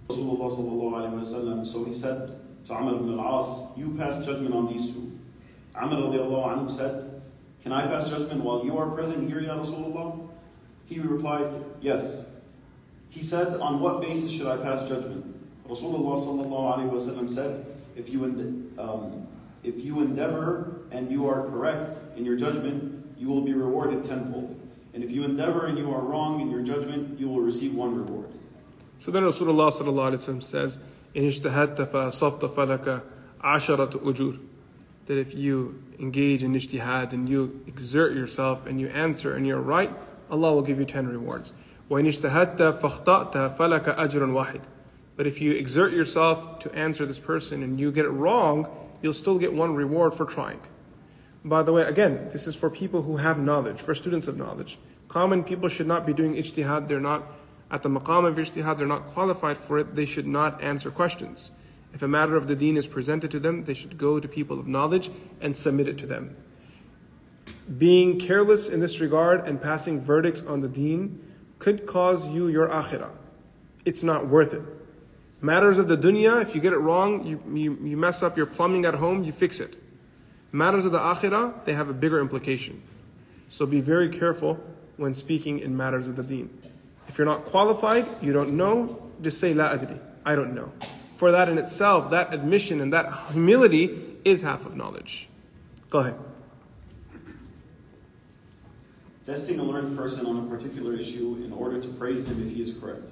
Rasulullah 0.08 1.66
so 1.66 1.84
he 1.84 1.94
said 1.94 2.40
to 2.66 2.74
Amr 2.74 2.96
ibn 2.96 3.18
al-As, 3.18 3.76
you 3.76 3.94
pass 3.96 4.24
judgment 4.24 4.54
on 4.54 4.66
these 4.66 4.94
two. 4.94 5.18
Amr 5.74 5.96
anhu 5.96 6.70
said, 6.70 7.03
can 7.65 7.73
I 7.73 7.87
pass 7.87 8.11
judgment 8.11 8.43
while 8.43 8.63
you 8.63 8.77
are 8.77 8.91
present 8.91 9.27
here, 9.27 9.39
Ya 9.39 9.57
Rasulullah? 9.57 10.29
He 10.85 10.99
replied, 10.99 11.51
Yes. 11.81 12.29
He 13.09 13.23
said, 13.23 13.59
On 13.59 13.79
what 13.79 14.01
basis 14.01 14.31
should 14.31 14.45
I 14.45 14.57
pass 14.57 14.87
judgment? 14.87 15.35
Rasulullah 15.67 17.27
said, 17.27 17.65
If 17.95 18.13
you, 18.13 18.71
um, 18.77 19.27
if 19.63 19.83
you 19.83 20.01
endeavor 20.01 20.81
and 20.91 21.11
you 21.11 21.27
are 21.27 21.41
correct 21.47 21.97
in 22.15 22.23
your 22.23 22.35
judgment, 22.35 23.03
you 23.17 23.29
will 23.29 23.41
be 23.41 23.53
rewarded 23.53 24.03
tenfold. 24.03 24.61
And 24.93 25.03
if 25.03 25.11
you 25.11 25.23
endeavor 25.23 25.65
and 25.65 25.75
you 25.75 25.91
are 25.91 26.01
wrong 26.01 26.41
in 26.41 26.51
your 26.51 26.61
judgment, 26.61 27.19
you 27.19 27.29
will 27.29 27.41
receive 27.41 27.73
one 27.73 27.95
reward. 27.95 28.29
So 28.99 29.09
then 29.09 29.23
Rasulullah 29.23 30.43
says, 30.43 30.77
In 31.15 31.23
ijtahadta 31.23 31.87
fa 31.87 31.97
asabta 32.09 32.47
falaka 32.47 33.01
asharat 33.43 33.93
ujur 33.93 34.39
that 35.05 35.17
if 35.17 35.35
you 35.35 35.83
engage 35.99 36.43
in 36.43 36.53
ijtihad 36.53 37.13
and 37.13 37.29
you 37.29 37.61
exert 37.67 38.13
yourself 38.13 38.65
and 38.65 38.79
you 38.81 38.87
answer 38.87 39.35
and 39.35 39.45
you're 39.45 39.61
right, 39.61 39.91
Allah 40.29 40.53
will 40.53 40.61
give 40.61 40.79
you 40.79 40.85
10 40.85 41.07
rewards. 41.07 41.53
But 41.87 42.07
if 45.27 45.41
you 45.41 45.51
exert 45.51 45.93
yourself 45.93 46.59
to 46.59 46.73
answer 46.73 47.05
this 47.05 47.19
person 47.19 47.63
and 47.63 47.79
you 47.79 47.91
get 47.91 48.05
it 48.05 48.09
wrong, 48.09 48.67
you'll 49.01 49.13
still 49.13 49.37
get 49.37 49.53
one 49.53 49.75
reward 49.75 50.15
for 50.15 50.25
trying. 50.25 50.61
By 51.43 51.61
the 51.61 51.71
way, 51.71 51.83
again, 51.83 52.29
this 52.31 52.47
is 52.47 52.55
for 52.55 52.71
people 52.71 53.03
who 53.03 53.17
have 53.17 53.37
knowledge, 53.37 53.79
for 53.79 53.93
students 53.93 54.27
of 54.27 54.35
knowledge. 54.35 54.79
Common 55.07 55.43
people 55.43 55.69
should 55.69 55.85
not 55.85 56.05
be 56.05 56.13
doing 56.13 56.33
ijtihad. 56.33 56.87
They're 56.87 56.99
not 56.99 57.23
at 57.69 57.83
the 57.83 57.89
maqam 57.89 58.25
of 58.25 58.35
ijtihad. 58.35 58.77
They're 58.77 58.87
not 58.87 59.07
qualified 59.07 59.57
for 59.57 59.77
it. 59.77 59.93
They 59.93 60.05
should 60.05 60.25
not 60.25 60.61
answer 60.63 60.89
questions. 60.89 61.51
If 61.95 62.01
a 62.01 62.09
matter 62.09 62.35
of 62.35 62.47
the 62.47 62.57
deen 62.57 62.75
is 62.75 62.87
presented 62.87 63.31
to 63.31 63.39
them, 63.39 63.63
they 63.63 63.73
should 63.73 63.97
go 63.97 64.19
to 64.19 64.27
people 64.27 64.59
of 64.59 64.67
knowledge 64.67 65.09
and 65.39 65.55
submit 65.55 65.87
it 65.87 65.97
to 65.99 66.05
them. 66.05 66.35
Being 67.77 68.19
careless 68.19 68.67
in 68.67 68.81
this 68.81 68.99
regard 68.99 69.47
and 69.47 69.61
passing 69.61 70.01
verdicts 70.01 70.43
on 70.43 70.59
the 70.59 70.67
deen 70.67 71.23
could 71.57 71.87
cause 71.87 72.27
you 72.27 72.49
your 72.49 72.67
akhirah. 72.67 73.11
It's 73.85 74.03
not 74.03 74.27
worth 74.27 74.53
it. 74.53 74.61
Matters 75.39 75.77
of 75.77 75.87
the 75.87 75.95
dunya, 75.95 76.41
if 76.41 76.53
you 76.53 76.59
get 76.59 76.73
it 76.73 76.79
wrong, 76.79 77.25
you, 77.25 77.41
you, 77.53 77.77
you 77.81 77.95
mess 77.95 78.21
up 78.21 78.35
your 78.35 78.45
plumbing 78.45 78.83
at 78.83 78.95
home, 78.95 79.23
you 79.23 79.31
fix 79.31 79.61
it. 79.61 79.73
Matters 80.51 80.83
of 80.83 80.91
the 80.91 80.99
akhirah, 80.99 81.63
they 81.63 81.73
have 81.73 81.87
a 81.87 81.93
bigger 81.93 82.19
implication. 82.19 82.81
So 83.47 83.65
be 83.65 83.79
very 83.79 84.09
careful 84.09 84.59
when 84.97 85.13
speaking 85.13 85.59
in 85.59 85.77
matters 85.77 86.09
of 86.09 86.17
the 86.17 86.23
deen. 86.23 86.49
If 87.07 87.17
you're 87.17 87.25
not 87.25 87.45
qualified, 87.45 88.05
you 88.21 88.33
don't 88.33 88.57
know, 88.57 89.11
just 89.21 89.39
say 89.39 89.53
la 89.53 89.69
adri. 89.69 89.97
I 90.25 90.35
don't 90.35 90.53
know 90.53 90.73
For 91.16 91.30
that 91.32 91.48
in 91.48 91.58
itself, 91.58 92.10
that 92.10 92.32
admission 92.32 92.80
and 92.80 92.92
that 92.92 93.12
humility 93.32 94.16
is 94.24 94.42
half 94.42 94.64
of 94.64 94.76
knowledge. 94.76 95.28
Go 95.90 95.98
ahead. 95.98 96.14
Testing 99.26 99.58
a 99.58 99.62
learned 99.62 99.96
person 99.98 100.26
on 100.26 100.38
a 100.38 100.48
particular 100.48 100.94
issue 100.96 101.42
in 101.44 101.52
order 101.52 101.80
to 101.80 101.88
praise 101.88 102.26
him 102.28 102.46
if 102.46 102.54
he 102.54 102.62
is 102.62 102.78
correct. 102.78 103.02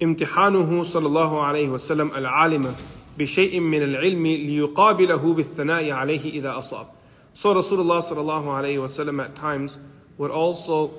امتحانه 0.00 0.82
صلى 0.84 1.06
الله 1.06 1.42
عليه 1.42 1.68
وسلم 1.68 2.14
العالم 2.16 2.74
بشيء 3.18 3.60
من 3.60 3.82
العلم 3.82 4.26
ليقابله 4.26 5.34
بالثناء 5.34 5.90
عليه 5.90 6.32
إذا 6.40 6.58
أصاب. 6.58 6.86
So 7.34 7.54
Rasulullah 7.54 8.00
صلى 8.00 8.18
الله 8.18 8.44
عليه 8.44 8.78
وسلم 8.78 9.24
at 9.24 9.34
times 9.34 9.78
would 10.18 10.30
also 10.30 10.92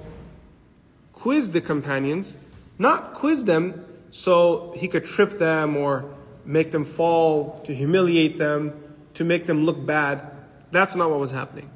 quiz 1.14 1.52
the 1.52 1.62
companions, 1.62 2.38
not 2.80 3.14
quiz 3.14 3.46
them 3.46 3.86
so 4.12 4.74
he 4.76 4.88
could 4.88 5.06
trip 5.06 5.38
them 5.40 5.78
or 5.78 6.06
make 6.47 6.71
them 6.71 6.85
fall, 6.85 7.59
to 7.65 7.75
humiliate 7.75 8.39
them, 8.39 8.73
to 9.15 9.25
make 9.25 9.47
them 9.47 9.65
look 9.65 9.85
bad. 9.85 10.31
That's 10.71 10.95
not 10.95 11.11
what 11.11 11.19
was 11.19 11.33
happening. 11.33 11.71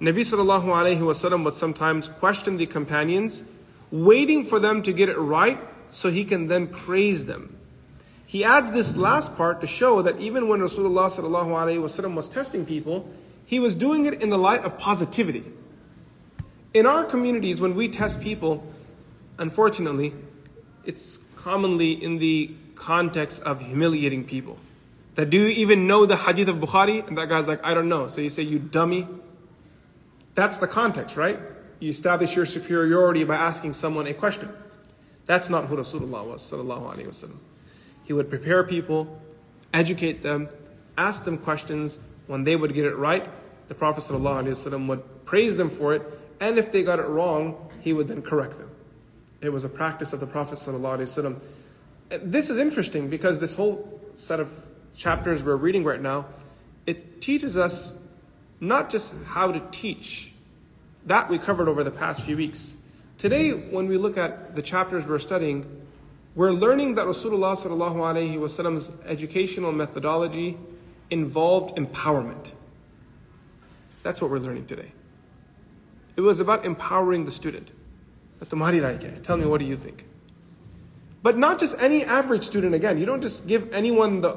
Nabi 0.00 0.20
sallallahu 0.20 0.64
alayhi 0.64 1.00
wasallam 1.00 1.44
would 1.44 1.54
sometimes 1.54 2.08
question 2.08 2.56
the 2.56 2.66
companions, 2.66 3.44
waiting 3.90 4.44
for 4.44 4.60
them 4.60 4.82
to 4.82 4.92
get 4.92 5.08
it 5.08 5.18
right 5.18 5.58
so 5.90 6.10
he 6.10 6.24
can 6.24 6.48
then 6.48 6.66
praise 6.66 7.26
them. 7.26 7.56
He 8.26 8.44
adds 8.44 8.72
this 8.72 8.96
last 8.96 9.36
part 9.36 9.60
to 9.62 9.66
show 9.66 10.02
that 10.02 10.20
even 10.20 10.48
when 10.48 10.60
Rasulullah 10.60 11.08
sallallahu 11.10 11.48
alayhi 11.48 11.80
wasallam 11.80 12.14
was 12.14 12.28
testing 12.28 12.66
people, 12.66 13.10
he 13.46 13.58
was 13.58 13.74
doing 13.74 14.04
it 14.04 14.22
in 14.22 14.28
the 14.28 14.38
light 14.38 14.62
of 14.64 14.78
positivity. 14.78 15.44
In 16.74 16.84
our 16.84 17.04
communities, 17.04 17.60
when 17.60 17.74
we 17.74 17.88
test 17.88 18.20
people, 18.20 18.62
unfortunately, 19.38 20.12
it's 20.84 21.18
commonly 21.36 21.92
in 21.92 22.18
the 22.18 22.54
context 22.78 23.42
of 23.42 23.60
humiliating 23.60 24.24
people. 24.24 24.58
That 25.16 25.30
do 25.30 25.38
you 25.38 25.48
even 25.48 25.86
know 25.86 26.06
the 26.06 26.16
hadith 26.16 26.48
of 26.48 26.56
Bukhari? 26.56 27.06
And 27.06 27.18
that 27.18 27.28
guy's 27.28 27.48
like, 27.48 27.64
I 27.64 27.74
don't 27.74 27.88
know. 27.88 28.06
So 28.06 28.20
you 28.20 28.30
say, 28.30 28.42
you 28.42 28.58
dummy. 28.58 29.06
That's 30.34 30.58
the 30.58 30.68
context, 30.68 31.16
right? 31.16 31.38
You 31.80 31.90
establish 31.90 32.36
your 32.36 32.46
superiority 32.46 33.24
by 33.24 33.36
asking 33.36 33.74
someone 33.74 34.06
a 34.06 34.14
question. 34.14 34.48
That's 35.26 35.50
not 35.50 35.66
who 35.66 35.76
Rasulullah 35.76 36.24
was, 36.26 36.42
sallallahu 36.42 37.04
wasallam. 37.04 37.36
He 38.04 38.12
would 38.12 38.30
prepare 38.30 38.64
people, 38.64 39.20
educate 39.74 40.22
them, 40.22 40.48
ask 40.96 41.24
them 41.24 41.36
questions, 41.36 41.98
when 42.26 42.44
they 42.44 42.56
would 42.56 42.74
get 42.74 42.84
it 42.84 42.96
right, 42.96 43.26
the 43.68 43.74
Prophet 43.74 44.04
ﷺ 44.04 44.86
would 44.86 45.24
praise 45.24 45.56
them 45.56 45.70
for 45.70 45.94
it, 45.94 46.02
and 46.40 46.58
if 46.58 46.70
they 46.70 46.82
got 46.82 46.98
it 46.98 47.06
wrong, 47.06 47.70
he 47.80 47.92
would 47.92 48.08
then 48.08 48.22
correct 48.22 48.58
them. 48.58 48.70
It 49.40 49.50
was 49.50 49.64
a 49.64 49.68
practice 49.68 50.12
of 50.12 50.20
the 50.20 50.26
Prophet 50.26 50.58
ﷺ. 50.58 51.40
This 52.08 52.48
is 52.48 52.58
interesting 52.58 53.08
because 53.08 53.38
this 53.38 53.54
whole 53.56 54.00
set 54.14 54.40
of 54.40 54.50
chapters 54.96 55.42
we're 55.42 55.56
reading 55.56 55.84
right 55.84 56.00
now, 56.00 56.26
it 56.86 57.20
teaches 57.20 57.56
us 57.56 58.02
not 58.60 58.90
just 58.90 59.14
how 59.26 59.52
to 59.52 59.62
teach. 59.70 60.32
That 61.06 61.28
we 61.28 61.38
covered 61.38 61.68
over 61.68 61.84
the 61.84 61.90
past 61.90 62.22
few 62.22 62.36
weeks. 62.36 62.76
Today, 63.18 63.50
when 63.50 63.88
we 63.88 63.98
look 63.98 64.16
at 64.16 64.54
the 64.54 64.62
chapters 64.62 65.06
we're 65.06 65.18
studying, 65.18 65.66
we're 66.34 66.52
learning 66.52 66.94
that 66.94 67.06
Rasulullah 67.06 67.56
Wasallam's 67.56 68.92
educational 69.04 69.72
methodology 69.72 70.56
involved 71.10 71.76
empowerment. 71.76 72.52
That's 74.02 74.22
what 74.22 74.30
we're 74.30 74.38
learning 74.38 74.66
today. 74.66 74.92
It 76.16 76.20
was 76.22 76.40
about 76.40 76.64
empowering 76.64 77.24
the 77.24 77.30
student. 77.30 77.70
Tell 78.40 79.36
me, 79.36 79.46
what 79.46 79.58
do 79.58 79.64
you 79.64 79.76
think? 79.76 80.07
But 81.22 81.36
not 81.36 81.58
just 81.58 81.80
any 81.82 82.04
average 82.04 82.42
student, 82.42 82.74
again. 82.74 82.98
You 82.98 83.06
don't 83.06 83.22
just 83.22 83.46
give 83.46 83.72
anyone 83.72 84.20
the 84.20 84.36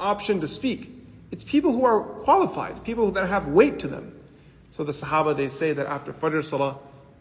option 0.00 0.40
to 0.40 0.48
speak. 0.48 0.90
It's 1.30 1.44
people 1.44 1.72
who 1.72 1.84
are 1.84 2.00
qualified, 2.00 2.84
people 2.84 3.10
that 3.12 3.28
have 3.28 3.48
weight 3.48 3.78
to 3.80 3.88
them. 3.88 4.18
So 4.72 4.84
the 4.84 4.92
Sahaba, 4.92 5.36
they 5.36 5.48
say 5.48 5.72
that 5.72 5.86
after 5.86 6.12
Fajr 6.12 6.44
Salah, 6.44 6.78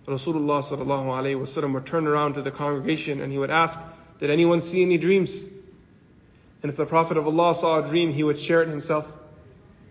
Rasulullah 0.08 0.62
sallallahu 0.62 1.06
alayhi 1.06 1.40
wasallam 1.40 1.74
would 1.74 1.86
turn 1.86 2.08
around 2.08 2.34
to 2.34 2.42
the 2.42 2.52
congregation 2.52 3.22
and 3.22 3.32
he 3.32 3.38
would 3.38 3.52
ask, 3.52 3.80
did 4.20 4.30
anyone 4.30 4.62
see 4.62 4.82
any 4.82 4.98
dreams? 4.98 5.46
And 6.62 6.70
if 6.70 6.76
the 6.76 6.86
Prophet 6.86 7.18
of 7.18 7.26
Allah 7.28 7.56
saw 7.56 7.84
a 7.84 7.88
dream, 7.88 8.14
he 8.14 8.24
would 8.24 8.40
share 8.40 8.62
it 8.62 8.68
himself. 8.68 9.18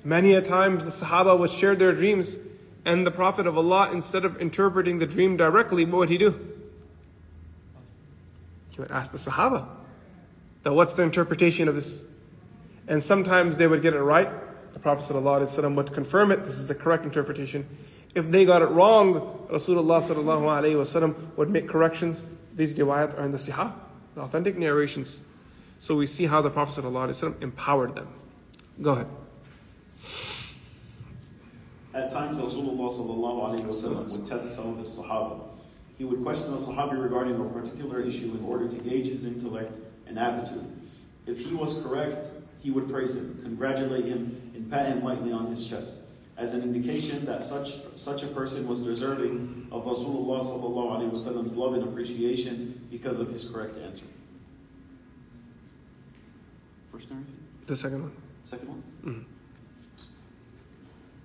Many 0.05 0.35
a 0.35 0.43
times 0.43 0.85
the 0.85 0.91
Sahaba 0.91 1.39
would 1.39 1.51
share 1.51 1.75
their 1.75 1.93
dreams, 1.93 2.39
and 2.85 3.07
the 3.07 3.11
Prophet 3.11 3.47
of 3.47 3.59
Allah, 3.59 3.91
instead 3.93 4.25
of 4.25 4.41
interpreting 4.41 4.99
the 4.99 5.07
dream 5.07 5.37
directly, 5.37 5.85
what 5.85 5.99
would 5.99 6.09
he 6.09 6.19
do? 6.19 6.39
to? 8.89 8.95
Ask 8.95 9.13
the 9.13 9.19
Sahaba. 9.19 9.67
Now, 10.65 10.75
what's 10.75 10.95
the 10.95 11.03
interpretation 11.03 11.69
of 11.69 11.75
this? 11.75 12.03
And 12.87 13.03
sometimes 13.03 13.57
they 13.57 13.67
would 13.67 13.83
get 13.83 13.95
it 13.95 14.01
right. 14.01 14.29
The 14.73 14.79
Prophet 14.79 15.13
ﷺ 15.13 15.75
would 15.75 15.93
confirm 15.93 16.31
it. 16.33 16.45
This 16.45 16.59
is 16.59 16.69
the 16.69 16.75
correct 16.75 17.05
interpretation. 17.05 17.67
If 18.15 18.31
they 18.31 18.45
got 18.45 18.63
it 18.63 18.67
wrong, 18.67 19.47
Rasulullah 19.51 21.37
would 21.37 21.51
make 21.51 21.69
corrections. 21.69 22.27
These 22.55 22.75
riwayat 22.75 23.19
are 23.19 23.25
in 23.25 23.31
the 23.31 23.39
Sihah, 23.39 23.73
the 24.15 24.23
authentic 24.23 24.59
narrations. 24.59 25.23
So 25.79 25.97
we 25.97 26.07
see 26.07 26.27
how 26.27 26.43
the 26.43 26.51
Prophet 26.51 26.85
ﷺ 26.85 27.43
empowered 27.43 27.95
them. 27.95 28.09
Go 28.83 28.93
ahead. 28.93 29.07
At 31.95 32.11
times, 32.11 32.39
Rasulullah 32.39 33.53
would 34.13 34.27
test 34.27 34.57
some 34.57 34.69
of 34.69 34.77
the 34.79 34.85
Sahaba 34.85 35.50
he 36.01 36.07
would 36.07 36.23
question 36.23 36.55
a 36.55 36.57
Sahabi 36.57 36.99
regarding 36.99 37.39
a 37.39 37.45
particular 37.45 38.01
issue 38.01 38.35
in 38.35 38.43
order 38.43 38.67
to 38.67 38.77
gauge 38.77 39.09
his 39.09 39.27
intellect 39.27 39.77
and 40.07 40.19
aptitude. 40.19 40.65
If 41.27 41.41
he 41.41 41.55
was 41.55 41.85
correct, 41.85 42.29
he 42.63 42.71
would 42.71 42.89
praise 42.89 43.17
him, 43.17 43.39
congratulate 43.43 44.07
him, 44.07 44.51
and 44.55 44.71
pat 44.71 44.87
him 44.87 45.05
lightly 45.05 45.31
on 45.31 45.49
his 45.49 45.69
chest, 45.69 45.97
as 46.39 46.55
an 46.55 46.63
indication 46.63 47.27
that 47.27 47.45
such, 47.45 47.83
such 47.97 48.23
a 48.23 48.29
person 48.29 48.67
was 48.67 48.83
deserving 48.83 49.69
of 49.71 49.85
Rasulullah's 49.85 50.49
love 51.59 51.75
and 51.75 51.83
appreciation 51.83 52.81
because 52.91 53.21
of 53.21 53.29
his 53.29 53.51
correct 53.51 53.77
answer. 53.77 54.07
First 56.91 57.11
narration? 57.11 57.47
The 57.67 57.77
second 57.77 58.03
one. 58.05 58.13
Second 58.47 58.69
one? 58.71 58.83
Mm-hmm. 59.05 59.23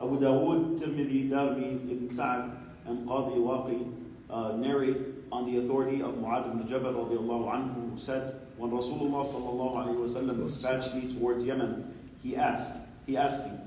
Abu 0.06 0.20
Dawood, 0.20 0.78
Tirmidhi, 0.78 1.30
Darmi, 1.30 1.90
Ibn 1.90 2.12
Sa'd, 2.12 2.52
and 2.86 3.08
Qadi 3.08 3.38
Waqi 3.38 4.02
uh, 4.30 4.54
narrate 4.58 4.98
on 5.32 5.46
the 5.46 5.60
authority 5.60 6.02
of 6.02 6.16
Mu'adh 6.16 6.50
ibn 6.52 6.68
Jabal 6.68 6.94
radiallahu 6.94 7.52
anhu, 7.52 7.92
who 7.92 7.98
said, 7.98 8.40
when 8.58 8.72
Rasulullah 8.72 9.26
sallallahu 9.26 9.76
alayhi 9.76 9.98
wasallam 9.98 10.44
dispatched 10.44 10.96
me 10.96 11.14
towards 11.14 11.46
Yemen, 11.46 11.94
he 12.24 12.36
asked, 12.36 12.74
he 13.06 13.18
asked 13.18 13.46
me, 13.46 13.58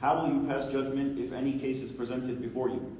how 0.00 0.22
will 0.22 0.32
you 0.32 0.46
pass 0.46 0.70
judgment 0.70 1.18
if 1.18 1.32
any 1.32 1.58
case 1.58 1.82
is 1.82 1.92
presented 1.92 2.40
before 2.40 2.68
you? 2.68 2.96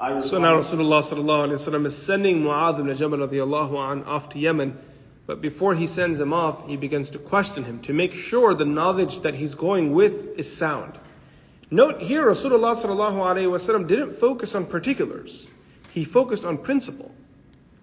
I 0.00 0.20
so 0.20 0.38
now 0.38 0.56
Rasulullah 0.56 1.02
sallallahu 1.02 1.48
alayhi 1.48 1.52
wasallam 1.52 1.86
is 1.86 1.96
sending 1.96 2.42
Mu'adh 2.42 2.80
ibn 2.80 2.94
Jabal 2.94 3.18
radiallahu 3.18 3.92
an 3.92 4.04
off 4.04 4.28
to 4.30 4.38
Yemen, 4.38 4.78
but 5.26 5.40
before 5.40 5.74
he 5.74 5.86
sends 5.86 6.20
him 6.20 6.32
off, 6.32 6.66
he 6.66 6.76
begins 6.76 7.10
to 7.10 7.18
question 7.18 7.64
him 7.64 7.80
to 7.80 7.92
make 7.92 8.14
sure 8.14 8.54
the 8.54 8.64
knowledge 8.64 9.20
that 9.20 9.34
he's 9.34 9.54
going 9.54 9.92
with 9.92 10.38
is 10.38 10.54
sound. 10.54 10.98
Note 11.70 12.00
here, 12.00 12.24
Rasulullah 12.24 12.74
ﷺ 12.74 13.86
didn't 13.86 14.14
focus 14.14 14.54
on 14.54 14.64
particulars 14.64 15.52
He 15.97 16.03
focused 16.03 16.45
on 16.45 16.57
principle. 16.57 17.13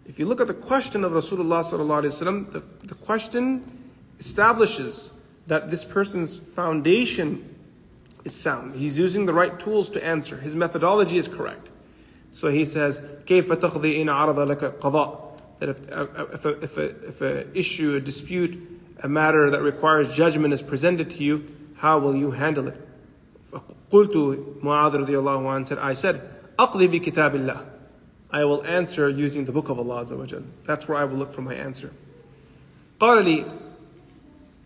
If 0.07 0.19
you 0.19 0.27
look 0.27 0.41
at 0.41 0.49
the 0.49 0.55
question 0.55 1.05
of 1.05 1.13
Rasulullah 1.13 1.63
ﷺ, 1.63 2.51
the, 2.51 2.63
the 2.83 2.95
question 2.95 3.91
establishes 4.19 5.13
that 5.47 5.71
this 5.71 5.85
person's 5.85 6.39
foundation 6.39 7.57
is 8.25 8.35
sound. 8.35 8.75
He's 8.75 8.99
using 8.99 9.27
the 9.27 9.33
right 9.33 9.59
tools 9.59 9.91
to 9.91 10.05
answer. 10.05 10.39
His 10.39 10.55
methodology 10.55 11.19
is 11.19 11.29
correct. 11.29 11.69
So 12.33 12.49
he 12.49 12.65
says, 12.65 13.01
كيف 13.27 13.53
تقضي 13.53 14.03
إن 14.03 14.09
عرض 14.09 14.39
لك 14.51 14.81
قضاء 14.81 15.31
that 15.61 15.69
if, 15.69 15.81
if, 15.89 16.45
a, 16.45 16.63
if, 16.63 16.77
a, 16.79 16.85
if 17.09 17.21
a 17.21 17.59
issue, 17.59 17.95
a 17.95 18.01
dispute, 18.01 18.81
a 19.03 19.09
matter 19.09 19.51
that 19.51 19.63
requires 19.63 20.09
judgment 20.13 20.55
is 20.55 20.63
presented 20.63 21.11
to 21.11 21.23
you, 21.23 21.47
how 21.77 21.99
will 21.99 22.17
you 22.17 22.31
handle 22.31 22.69
it? 22.69 22.77
قلت 23.91 24.63
Mu'adh 24.63 24.95
radiallahu 24.95 25.55
anh 25.55 25.65
said, 25.65 25.79
I 25.79 25.93
said, 25.93 26.21
أقضي 26.59 26.89
بكتاب 26.89 27.35
الله. 27.35 27.67
I 28.35 28.45
will 28.45 28.65
answer 28.65 29.09
using 29.09 29.45
the 29.45 29.53
book 29.53 29.69
of 29.69 29.79
Allah 29.79 30.05
Azza 30.05 30.45
That's 30.65 30.89
where 30.89 30.99
I 30.99 31.05
will 31.05 31.17
look 31.17 31.33
for 31.33 31.43
my 31.43 31.55
answer. 31.55 31.91
قال 32.99 33.25
لي 33.25 33.45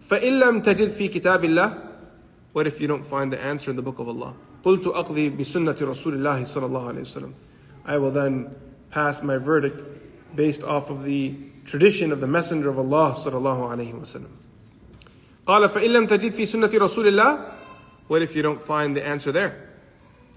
فإن 0.00 0.40
لم 0.40 0.62
تجد 0.62 0.88
في 0.88 1.08
كتاب 1.08 1.44
الله 1.44 1.78
What 2.52 2.66
if 2.66 2.80
you 2.80 2.86
don't 2.86 3.04
find 3.04 3.32
the 3.32 3.40
answer 3.40 3.70
in 3.70 3.76
the 3.76 3.82
book 3.82 3.98
of 3.98 4.08
Allah? 4.08 4.34
قلت 4.64 4.86
أقضي 4.86 5.30
بسنة 5.30 5.76
رسول 5.80 6.14
الله 6.14 6.44
صلى 6.44 6.66
الله 6.66 6.88
عليه 6.88 7.00
وسلم. 7.00 7.32
I 7.86 7.98
will 7.98 8.10
then 8.10 8.54
pass 8.90 9.22
my 9.22 9.38
verdict 9.38 9.80
based 10.34 10.62
off 10.62 10.90
of 10.90 11.04
the 11.04 11.34
tradition 11.64 12.12
of 12.12 12.20
the 12.20 12.26
Messenger 12.26 12.70
of 12.70 12.78
Allah 12.78 13.14
صلى 13.14 13.34
الله 13.34 13.70
عليه 13.70 13.94
وسلم. 13.94 14.30
قال 15.46 15.68
فإن 15.68 15.90
لم 15.90 16.06
تجد 16.06 16.32
في 16.32 16.46
سنة 16.46 16.70
رسول 16.74 17.08
الله 17.08 17.64
what 18.06 18.20
if 18.22 18.36
you 18.36 18.42
don't 18.42 18.60
find 18.60 18.96
the 18.96 19.04
answer 19.04 19.32
there? 19.32 19.70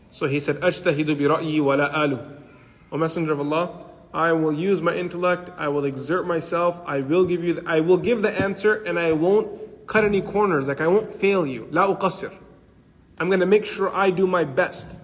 So 0.10 0.28
he 0.28 0.39
said, 0.39 0.58
أجتهد 0.58 1.17
برأيي 1.17 1.60
ولا 1.60 2.06
آلو. 2.06 2.17
O 2.91 2.98
Messenger 2.98 3.34
of 3.34 3.39
Allah, 3.39 3.86
I 4.13 4.32
will 4.32 4.54
use 4.54 4.82
my 4.82 4.96
intellect, 4.96 5.50
I 5.58 5.67
will 5.67 5.86
exert 5.86 6.26
myself, 6.26 6.82
I 6.86 7.02
will 7.02 7.26
give 7.26 7.43
you, 7.43 7.56
the, 7.56 7.70
I 7.70 7.82
will 7.82 7.98
give 7.98 8.22
the 8.22 8.32
answer, 8.32 8.82
and 8.84 8.98
I 8.98 9.12
won't 9.12 9.88
cut 9.88 10.04
any 10.04 10.22
corners, 10.22 10.67
like 10.67 10.82
I 10.82 10.88
won't 10.88 11.12
fail 11.12 11.46
you. 11.46 11.67
لا 11.72 11.98
أقصر. 12.00 12.32
I'm 13.20 13.28
going 13.28 13.39
to 13.39 13.46
make 13.46 13.65
sure 13.65 13.93
I 13.96 14.12
do 14.12 14.28
my 14.28 14.43
best. 14.43 14.96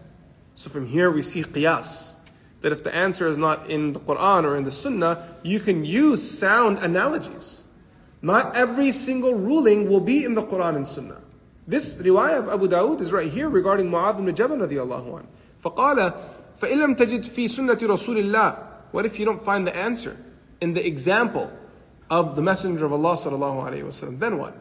So 0.53 0.69
from 0.69 0.87
here 0.87 1.09
we 1.11 1.21
see 1.21 1.41
qiyas. 1.41 2.17
That 2.61 2.71
if 2.71 2.83
the 2.83 2.95
answer 2.95 3.27
is 3.27 3.37
not 3.37 3.69
in 3.69 3.93
the 3.93 3.99
Quran 3.99 4.45
or 4.45 4.55
in 4.55 4.63
the 4.63 4.71
Sunnah, 4.71 5.35
you 5.43 5.59
can 5.59 5.83
use 5.83 6.37
sound 6.39 6.79
analogies. 6.79 7.65
Not 8.21 8.55
every 8.55 8.91
single 8.91 9.35
ruling 9.35 9.89
will 9.89 9.99
be 9.99 10.23
in 10.23 10.33
the 10.33 10.43
Quran 10.43 10.77
and 10.77 10.87
Sunnah. 10.87 11.21
This 11.67 11.97
riwayah 11.97 12.39
of 12.39 12.49
Abu 12.49 12.67
Dawud 12.69 13.01
is 13.01 13.11
right 13.11 13.29
here 13.29 13.49
regarding 13.49 13.89
Mu'adh 13.89 14.19
ibn 14.19 14.33
Jabal 14.33 14.57
radiallahu 14.57 15.23
anhu. 15.23 15.25
فقال 15.63 16.13
فإن 16.57 16.79
لم 16.79 16.93
تجد 16.93 17.23
في 17.23 17.47
سنة 17.47 17.77
رسول 17.83 18.17
الله 18.17 18.55
What 18.91 19.05
if 19.05 19.19
you 19.19 19.25
don't 19.25 19.41
find 19.41 19.67
the 19.67 19.75
answer 19.75 20.15
in 20.61 20.73
the 20.73 20.85
example 20.85 21.49
of 22.09 22.35
the 22.35 22.41
Messenger 22.41 22.85
of 22.85 22.93
Allah 22.93 23.15
صلى 23.15 23.35
الله 23.35 23.63
عليه 23.63 23.83
وسلم 23.83 24.19
Then 24.19 24.37
what? 24.37 24.53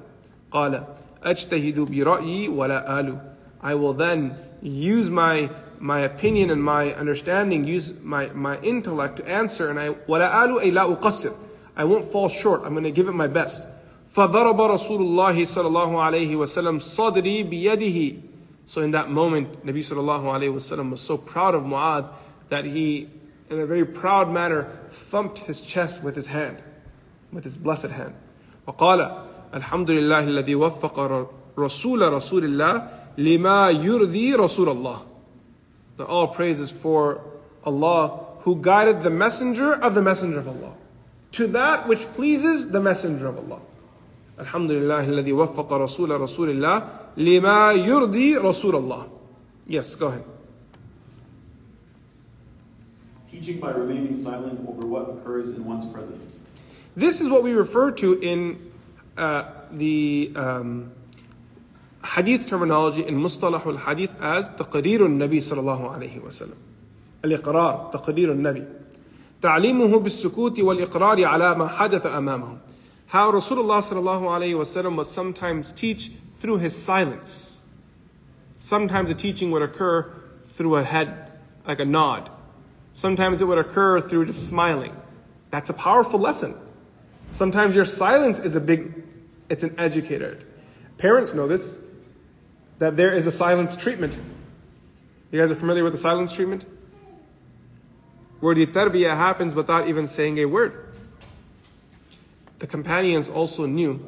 قال 0.53 0.85
أجتهد 1.23 1.81
برأيي 1.81 2.49
ولا 2.49 3.01
آلو 3.01 3.19
I 3.63 3.75
will 3.75 3.95
then 3.95 4.35
use 4.63 5.09
my 5.09 5.51
my 5.79 6.01
opinion 6.01 6.51
and 6.51 6.63
my 6.63 6.95
understanding, 6.95 7.65
use 7.65 7.95
my, 8.03 8.29
my 8.29 8.61
intellect 8.61 9.17
to 9.17 9.29
answer, 9.29 9.69
and 9.71 9.79
I 9.79 9.95
ولا 10.09 10.45
آلو 10.45 10.61
أي 10.61 10.71
لا 10.71 10.93
أقصر 10.93 11.31
I 11.77 11.85
won't 11.85 12.05
fall 12.05 12.29
short. 12.29 12.63
I'm 12.65 12.73
going 12.73 12.85
to 12.85 12.91
give 12.91 13.09
it 13.09 13.13
my 13.13 13.27
best. 13.27 13.67
فضرب 14.15 14.61
رسول 14.61 15.01
الله 15.01 15.45
صلى 15.45 15.67
الله 15.67 16.03
عليه 16.03 16.37
وسلم 16.37 16.79
صدري 16.79 17.43
بيده 17.43 18.17
So 18.67 18.83
in 18.83 18.93
that 18.93 19.11
moment, 19.11 19.67
Nabi 19.67 19.79
sallallahu 19.79 20.25
alayhi 20.25 20.53
wasallam 20.53 20.91
was 20.91 21.01
so 21.01 21.19
proud 21.19 21.55
of 21.55 21.63
Mu'adh 21.63 22.09
that 22.49 22.65
he, 22.65 23.09
in 23.51 23.61
a 23.61 23.67
very 23.67 23.85
proud 23.85 24.31
manner, 24.31 24.69
thumped 24.91 25.39
his 25.41 25.61
chest 25.61 26.03
with 26.03 26.17
his 26.17 26.29
hand, 26.29 26.63
with 27.33 27.45
his 27.45 27.57
blessed 27.57 27.91
hand. 27.91 28.15
وقال 28.67 29.27
الحمد 29.55 29.91
لله 29.91 30.29
الذي 30.29 30.55
وفق 30.55 30.99
رسول 31.59 32.13
رسول 32.13 32.45
الله 32.45 32.89
لما 33.19 33.71
يرضي 33.71 34.35
رسول 34.35 34.69
الله. 34.69 35.03
The 35.97 36.07
all 36.07 36.29
praises 36.29 36.71
for 36.71 37.21
Allah 37.65 38.27
who 38.41 38.57
guided 38.57 39.03
the 39.03 39.11
messenger 39.11 39.75
of 39.75 39.95
the 39.95 40.03
messenger 40.03 40.39
of 40.39 40.49
Allah 40.49 40.73
to 41.33 41.47
that 41.49 41.89
which 41.89 42.01
pleases 42.15 42.71
the 42.71 42.81
messenger 42.81 43.29
of 43.29 43.39
Allah. 43.39 43.61
الحمد 44.39 44.71
لله 44.71 45.09
الذي 45.09 45.33
وفق 45.33 45.73
رسول 45.73 46.11
رسول 46.11 46.51
الله 46.51 46.89
لما 47.18 47.72
يرضي 47.72 48.38
رسول 48.38 48.76
الله. 48.76 49.10
Yes, 49.68 49.96
go 49.96 50.08
ahead. 50.08 50.24
Teaching 53.32 53.60
by 53.60 53.72
remaining 53.72 54.16
silent 54.16 54.60
over 54.68 54.86
what 54.86 55.10
occurs 55.10 55.50
in 55.50 55.66
one's 55.66 55.86
presence. 55.88 56.36
This 56.96 57.20
is 57.20 57.28
what 57.30 57.44
we 57.44 57.52
refer 57.54 57.92
to 57.92 58.14
in 58.22 58.72
uh, 59.18 59.44
the 59.72 60.32
um, 60.36 60.92
hadith 62.04 62.48
terminology 62.48 63.06
in 63.06 63.16
mustalah 63.16 63.66
al-hadith 63.66 64.12
as 64.22 64.50
تقرير 64.50 65.06
النبي 65.06 65.42
صلى 65.42 65.60
الله 65.60 65.92
عليه 65.92 66.24
وسلم. 66.24 66.56
الإقرار 67.26 67.90
تقرير 67.94 68.32
النبي. 68.32 68.64
تعليمه 69.42 70.00
بالسكوت 70.00 70.60
والإقرار 70.60 71.26
على 71.26 71.56
ما 71.56 71.68
حدث 71.68 72.06
أمامه. 72.06 72.58
How 73.08 73.32
Rasulullah 73.32 73.80
صلى 73.82 74.00
الله 74.00 74.32
عليه 74.32 74.56
وسلم 74.56 74.96
would 74.96 75.08
sometimes 75.08 75.72
teach 75.72 76.12
through 76.38 76.60
his 76.60 76.76
silence. 76.76 77.66
Sometimes 78.58 79.10
the 79.10 79.16
teaching 79.16 79.52
would 79.52 79.62
occur 79.62 80.14
through 80.42 80.76
a 80.76 80.84
head, 80.84 81.32
like 81.66 81.80
a 81.80 81.86
nod. 81.86 82.30
Sometimes 82.94 83.42
it 83.42 83.46
would 83.46 83.58
occur 83.58 84.02
through 84.02 84.26
just 84.26 84.48
smiling. 84.50 84.96
That's 85.50 85.70
a 85.70 85.74
powerful 85.74 86.20
lesson. 86.20 86.56
Sometimes 87.32 87.76
your 87.76 87.86
silence 87.86 88.40
is 88.40 88.56
a 88.56 88.60
big, 88.60 89.04
it's 89.50 89.64
an 89.64 89.76
educator. 89.78 90.40
Parents 90.98 91.34
know 91.34 91.48
this, 91.48 91.80
that 92.80 92.98
there 92.98 93.14
is 93.14 93.28
a 93.28 93.32
silence 93.32 93.76
treatment. 93.76 94.18
You 95.32 95.40
guys 95.40 95.52
are 95.52 95.56
familiar 95.56 95.84
with 95.84 95.94
the 95.94 96.00
silence 96.00 96.34
treatment? 96.34 96.66
Where 98.40 98.56
the 98.56 98.66
tarbiyah 98.66 99.16
happens 99.16 99.56
without 99.56 99.88
even 99.88 100.08
saying 100.08 100.38
a 100.40 100.46
word. 100.46 100.94
The 102.60 102.68
companions 102.68 103.30
also 103.30 103.66
knew 103.66 104.04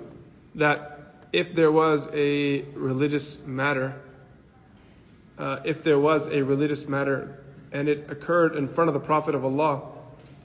that 0.56 0.99
if 1.32 1.54
there 1.54 1.72
was 1.72 2.10
a 2.14 2.62
religious 2.74 3.46
matter, 3.46 3.96
uh, 5.38 5.60
if 5.64 5.84
there 5.84 6.00
was 6.00 6.28
a 6.28 6.42
religious 6.42 6.88
matter 6.88 7.40
and 7.72 7.88
it 7.88 8.10
occurred 8.10 8.56
in 8.56 8.68
front 8.68 8.88
of 8.88 8.94
the 8.94 9.00
Prophet 9.00 9.36
of 9.36 9.46
Allah, 9.46 9.82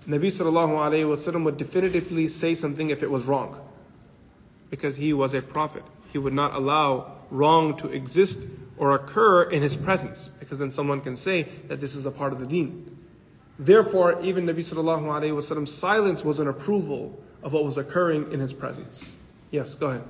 Nabi 0.07 0.27
sallallahu 0.27 0.77
alayhi 0.77 1.07
wasallam 1.07 1.45
would 1.45 1.57
definitively 1.57 2.29
say 2.29 2.55
something 2.55 2.91
if 2.91 3.03
it 3.03 3.11
was 3.11 3.25
wrong. 3.25 3.61
Because 4.69 4.97
he 4.97 5.13
was 5.13 5.33
a 5.33 5.41
prophet. 5.41 5.83
He 6.13 6.19
would 6.19 6.35
not 6.35 6.55
allow 6.55 7.13
wrong 7.31 7.77
to 7.79 7.89
exist 7.89 8.47
or 8.77 8.95
occur 8.95 9.45
in 9.45 9.63
his 9.63 9.77
presence. 9.77 10.29
Because 10.29 10.59
then 10.59 10.71
someone 10.71 11.01
can 11.01 11.17
say 11.17 11.45
that 11.69 11.81
this 11.81 11.95
is 11.95 12.05
a 12.05 12.11
part 12.11 12.33
of 12.33 12.41
the 12.41 12.47
deen. 12.47 12.99
Therefore, 13.59 14.21
even 14.23 14.47
Nabi 14.47 14.59
sallallahu 14.59 15.03
alayhi 15.03 15.33
wasallam's 15.33 15.73
silence 15.73 16.25
was 16.25 16.39
an 16.39 16.49
approval 16.49 17.19
of 17.43 17.53
what 17.53 17.65
was 17.65 17.79
occurring 17.79 18.31
in 18.33 18.41
his 18.41 18.53
presence. 18.53 19.15
Yes, 19.51 19.75
go 19.75 19.89
ahead. 19.89 20.03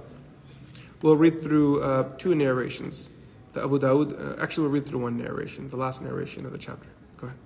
We'll 1.02 1.16
read 1.16 1.40
through 1.40 1.82
uh, 1.82 2.16
two 2.16 2.34
narrations. 2.34 3.10
The 3.52 3.62
Abu 3.62 3.78
Dawud, 3.78 4.38
uh, 4.38 4.42
actually, 4.42 4.64
we'll 4.64 4.72
read 4.72 4.86
through 4.86 5.00
one 5.00 5.16
narration, 5.16 5.68
the 5.68 5.76
last 5.76 6.02
narration 6.02 6.44
of 6.44 6.52
the 6.52 6.58
chapter. 6.58 6.88
Go 7.18 7.28
ahead. 7.28 7.38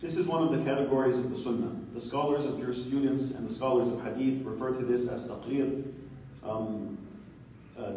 This 0.00 0.16
is 0.16 0.26
one 0.26 0.42
of 0.42 0.56
the 0.56 0.62
categories 0.62 1.18
of 1.18 1.30
the 1.30 1.36
Sunnah. 1.36 1.74
The 1.94 2.00
scholars 2.00 2.44
of 2.44 2.60
jurisprudence 2.60 3.34
and 3.34 3.48
the 3.48 3.52
scholars 3.52 3.90
of 3.90 4.04
Hadith 4.04 4.44
refer 4.44 4.72
to 4.72 4.84
this 4.84 5.08
as 5.08 5.28
taqrir, 5.30 5.82
um, 6.44 6.98
uh, 7.78 7.92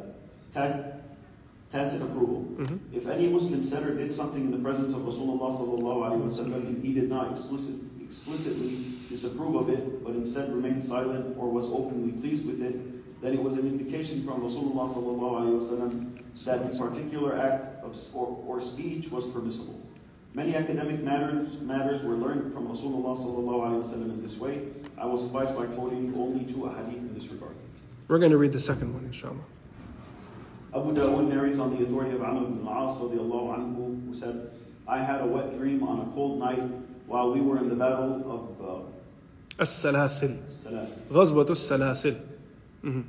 tacit 0.54 2.02
approval. 2.02 2.48
Mm-hmm. 2.58 2.98
If 2.98 3.08
any 3.08 3.28
Muslim 3.28 3.64
said 3.64 3.84
or 3.84 3.96
did 3.96 4.12
something 4.12 4.42
in 4.42 4.52
the 4.52 4.58
presence 4.58 4.94
of 4.94 5.02
Rasulullah 5.02 5.52
sallallahu 5.52 6.10
alaihi 6.10 6.24
wasallam 6.24 6.66
and 6.66 6.84
he 6.84 6.94
did 6.94 7.10
not 7.10 7.32
explicit, 7.32 7.80
explicitly 8.02 8.86
disapprove 9.10 9.56
of 9.56 9.70
it, 9.70 10.04
but 10.04 10.16
instead 10.16 10.52
remained 10.52 10.84
silent 10.84 11.38
or 11.38 11.52
was 11.52 11.66
openly 11.66 12.14
pleased 12.14 12.48
with 12.48 12.64
it, 12.64 12.76
then 13.23 13.35
it 13.35 13.43
was 13.43 13.57
an 13.59 13.67
indication 13.67 14.23
from 14.23 14.43
Rasulullah 14.43 14.89
sallallahu 14.93 15.41
alaihi 15.41 15.61
wasallam 15.61 16.45
that 16.45 16.71
the 16.71 16.79
particular 16.79 17.39
act 17.39 17.85
of 17.85 17.97
or, 18.15 18.45
or 18.47 18.61
speech 18.61 19.11
was 19.11 19.27
permissible. 19.27 19.81
Many 20.35 20.57
academic 20.57 21.01
matters 21.03 21.61
matters 21.61 22.05
were 22.05 22.15
learned 22.15 22.53
from 22.53 22.67
Rasulullah 22.69 23.17
sallallahu 23.17 23.61
alaihi 23.69 23.85
wasallam 23.85 24.11
in 24.11 24.23
this 24.23 24.39
way. 24.39 24.63
I 24.99 25.07
will 25.07 25.17
suffice 25.17 25.53
by 25.53 25.67
quoting 25.67 26.13
only 26.17 26.45
two 26.45 26.67
ahadith 26.67 26.99
in 26.99 27.15
this 27.15 27.29
regard. 27.29 27.55
We're 28.09 28.19
going 28.19 28.33
to 28.33 28.39
read 28.39 28.53
the 28.53 28.61
second 28.61 28.93
one, 28.93 29.05
inshallah. 29.05 29.47
Abu 30.75 30.93
Dawood 30.93 31.29
narrates 31.29 31.59
on 31.59 31.77
the 31.77 31.85
authority 31.85 32.17
of 32.17 32.23
Amr 32.23 32.43
ibn 32.49 32.67
al-As 32.67 32.99
radiallahu 32.99 33.57
anhu, 33.57 34.07
who 34.07 34.13
said, 34.13 34.51
I 34.89 34.99
had 34.99 35.21
a 35.23 35.27
wet 35.27 35.57
dream 35.57 35.83
on 35.85 36.01
a 36.01 36.13
cold 36.13 36.41
night 36.41 36.61
while 37.07 37.33
we 37.33 37.41
were 37.41 37.59
in 37.59 37.69
the 37.69 37.77
battle 37.77 38.21
of 38.27 38.43
uh, 38.61 38.83
السلاسل 39.63 40.35
Salasil. 40.51 40.99
غزوة 41.13 41.51
السلاسل 41.51 42.17
Mhm. 42.84 43.04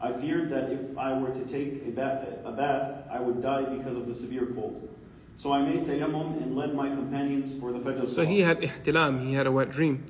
I 0.00 0.12
feared 0.12 0.50
that 0.50 0.70
if 0.70 0.96
I 0.98 1.18
were 1.18 1.30
to 1.30 1.44
take 1.46 1.86
a 1.86 1.90
bath, 1.90 2.26
a 2.44 2.52
bath, 2.52 3.04
I 3.10 3.20
would 3.20 3.42
die 3.42 3.64
because 3.64 3.96
of 3.96 4.06
the 4.06 4.14
severe 4.14 4.46
cold. 4.46 4.88
So 5.36 5.52
I 5.52 5.62
made 5.62 5.84
tayammum 5.84 6.42
and 6.42 6.56
led 6.56 6.74
my 6.74 6.88
companions 6.88 7.58
for 7.58 7.72
the 7.72 7.78
Fajr 7.78 8.08
So 8.08 8.24
he 8.24 8.40
had 8.40 8.60
ihtilam, 8.60 9.26
he 9.26 9.34
had 9.34 9.46
a 9.46 9.52
wet 9.52 9.70
dream, 9.70 10.04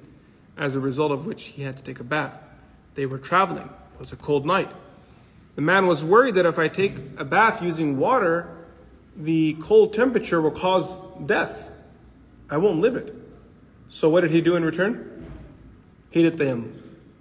as 0.57 0.75
a 0.75 0.81
result 0.81 1.13
of 1.13 1.27
which 1.27 1.45
he 1.45 1.63
had 1.63 1.77
to 1.77 1.83
take 1.83 2.01
a 2.01 2.05
bath. 2.05 2.43
They 2.95 3.07
were 3.07 3.19
traveling, 3.19 3.69
it 3.95 3.99
was 3.99 4.13
a 4.13 4.17
cold 4.17 4.47
night. 4.47 4.71
The 5.55 5.63
man 5.63 5.87
was 5.87 6.05
worried 6.05 6.35
that 6.35 6.47
if 6.47 6.59
I 6.59 6.69
take 6.69 6.95
a 7.17 7.25
bath 7.25 7.63
using 7.63 7.99
water, 7.99 8.49
the 9.17 9.55
cold 9.61 9.95
temperature 9.95 10.41
will 10.41 10.51
cause 10.51 10.97
death. 11.25 11.71
I 12.51 12.59
won't 12.59 12.81
live 12.81 12.97
it. 12.97 13.15
So 13.89 14.09
what 14.09 14.21
did 14.21 14.31
he 14.31 14.41
do 14.41 14.57
in 14.57 14.65
return? 14.65 15.31
He 16.11 16.23
did 16.23 16.37
tayammum. 16.37 16.73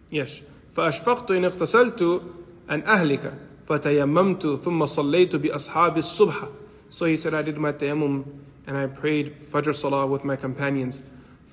Yes. 0.10 0.42
فأشفقت 0.75 1.31
إن 1.31 1.45
اغتسلت 1.45 2.23
أن 2.71 2.83
أهلك 2.83 3.35
فتيممت 3.67 4.47
ثم 4.47 4.87
صليت 4.87 5.37
بأصحاب 5.37 5.99
الصبح. 5.99 6.49
So 6.91 7.07
he 7.07 7.17
said, 7.17 7.35
I 7.35 7.43
did 7.43 7.57
my 7.57 7.73
tayammum 7.73 8.25
and 8.67 8.77
I 8.77 8.87
prayed 8.87 9.51
Fajr 9.51 9.75
Salah 9.75 10.07
with 10.07 10.25
my 10.25 10.37
companions. 10.37 11.03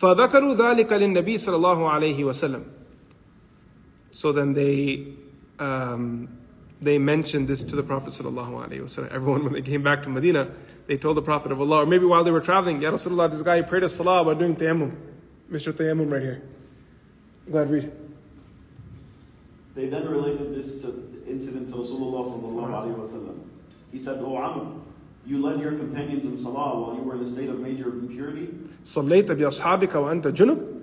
فذكروا 0.01 0.55
ذلك 0.55 0.93
للنبي 0.93 1.37
صلى 1.37 1.55
الله 1.55 1.89
عليه 1.89 2.23
وسلم. 2.23 2.63
So 4.11 4.31
then 4.31 4.53
they 4.53 5.07
um, 5.59 6.29
they 6.81 6.97
mentioned 6.97 7.47
this 7.47 7.63
to 7.63 7.75
the 7.75 7.83
Prophet 7.83 8.09
sallallahu 8.09 8.67
alaihi 8.67 8.81
wasallam. 8.81 9.11
Everyone, 9.11 9.43
when 9.43 9.53
they 9.53 9.61
came 9.61 9.81
back 9.81 10.03
to 10.03 10.09
Medina, 10.09 10.49
they 10.85 10.97
told 10.97 11.17
the 11.17 11.21
Prophet 11.21 11.51
of 11.51 11.59
Allah, 11.59 11.83
or 11.83 11.85
maybe 11.85 12.05
while 12.05 12.23
they 12.23 12.31
were 12.31 12.41
traveling, 12.41 12.81
Ya 12.81 12.91
Rasulullah, 12.91 13.29
this 13.29 13.41
guy 13.41 13.61
prayed 13.61 13.83
a 13.83 13.89
salah 13.89 14.23
while 14.23 14.35
doing 14.35 14.55
tayammum. 14.55 14.95
Mr. 15.51 15.73
Tayammum 15.73 16.11
right 16.11 16.21
here. 16.21 16.41
Go 17.51 17.57
ahead, 17.57 17.71
read. 17.71 17.91
They 19.75 19.87
then 19.87 20.07
related 20.09 20.55
this 20.55 20.81
to 20.81 20.87
the 20.87 21.25
incident 21.29 21.69
to 21.69 21.75
Rasulullah 21.75 22.25
sallallahu 22.25 22.69
alaihi 22.69 22.95
wasallam. 22.97 23.39
He 23.91 23.99
said, 23.99 24.21
"O 24.21 24.35
Amr, 24.35 24.81
you 25.27 25.41
led 25.41 25.59
your 25.59 25.73
companions 25.73 26.25
in 26.25 26.37
salah 26.37 26.79
while 26.79 26.95
you 26.95 27.03
were 27.03 27.15
in 27.15 27.21
a 27.21 27.27
state 27.27 27.49
of 27.49 27.59
major 27.59 27.89
impurity. 27.89 28.47
صليت 28.85 29.27
بأصحابك 29.27 29.91
وأنت 29.91 30.33
جنب? 30.33 30.73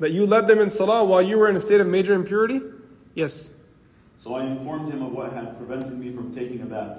That 0.00 0.10
you 0.10 0.26
led 0.26 0.48
them 0.48 0.58
in 0.58 0.68
salah 0.68 1.04
while 1.04 1.22
you 1.22 1.38
were 1.38 1.48
in 1.48 1.56
a 1.56 1.60
state 1.60 1.80
of 1.80 1.86
major 1.86 2.14
impurity? 2.14 2.60
Yes. 3.14 3.50
So 4.18 4.34
I 4.34 4.46
informed 4.46 4.92
him 4.92 5.02
of 5.02 5.12
what 5.12 5.32
had 5.32 5.56
prevented 5.56 5.96
me 5.96 6.10
from 6.10 6.34
taking 6.34 6.62
a 6.62 6.66
bath. 6.66 6.98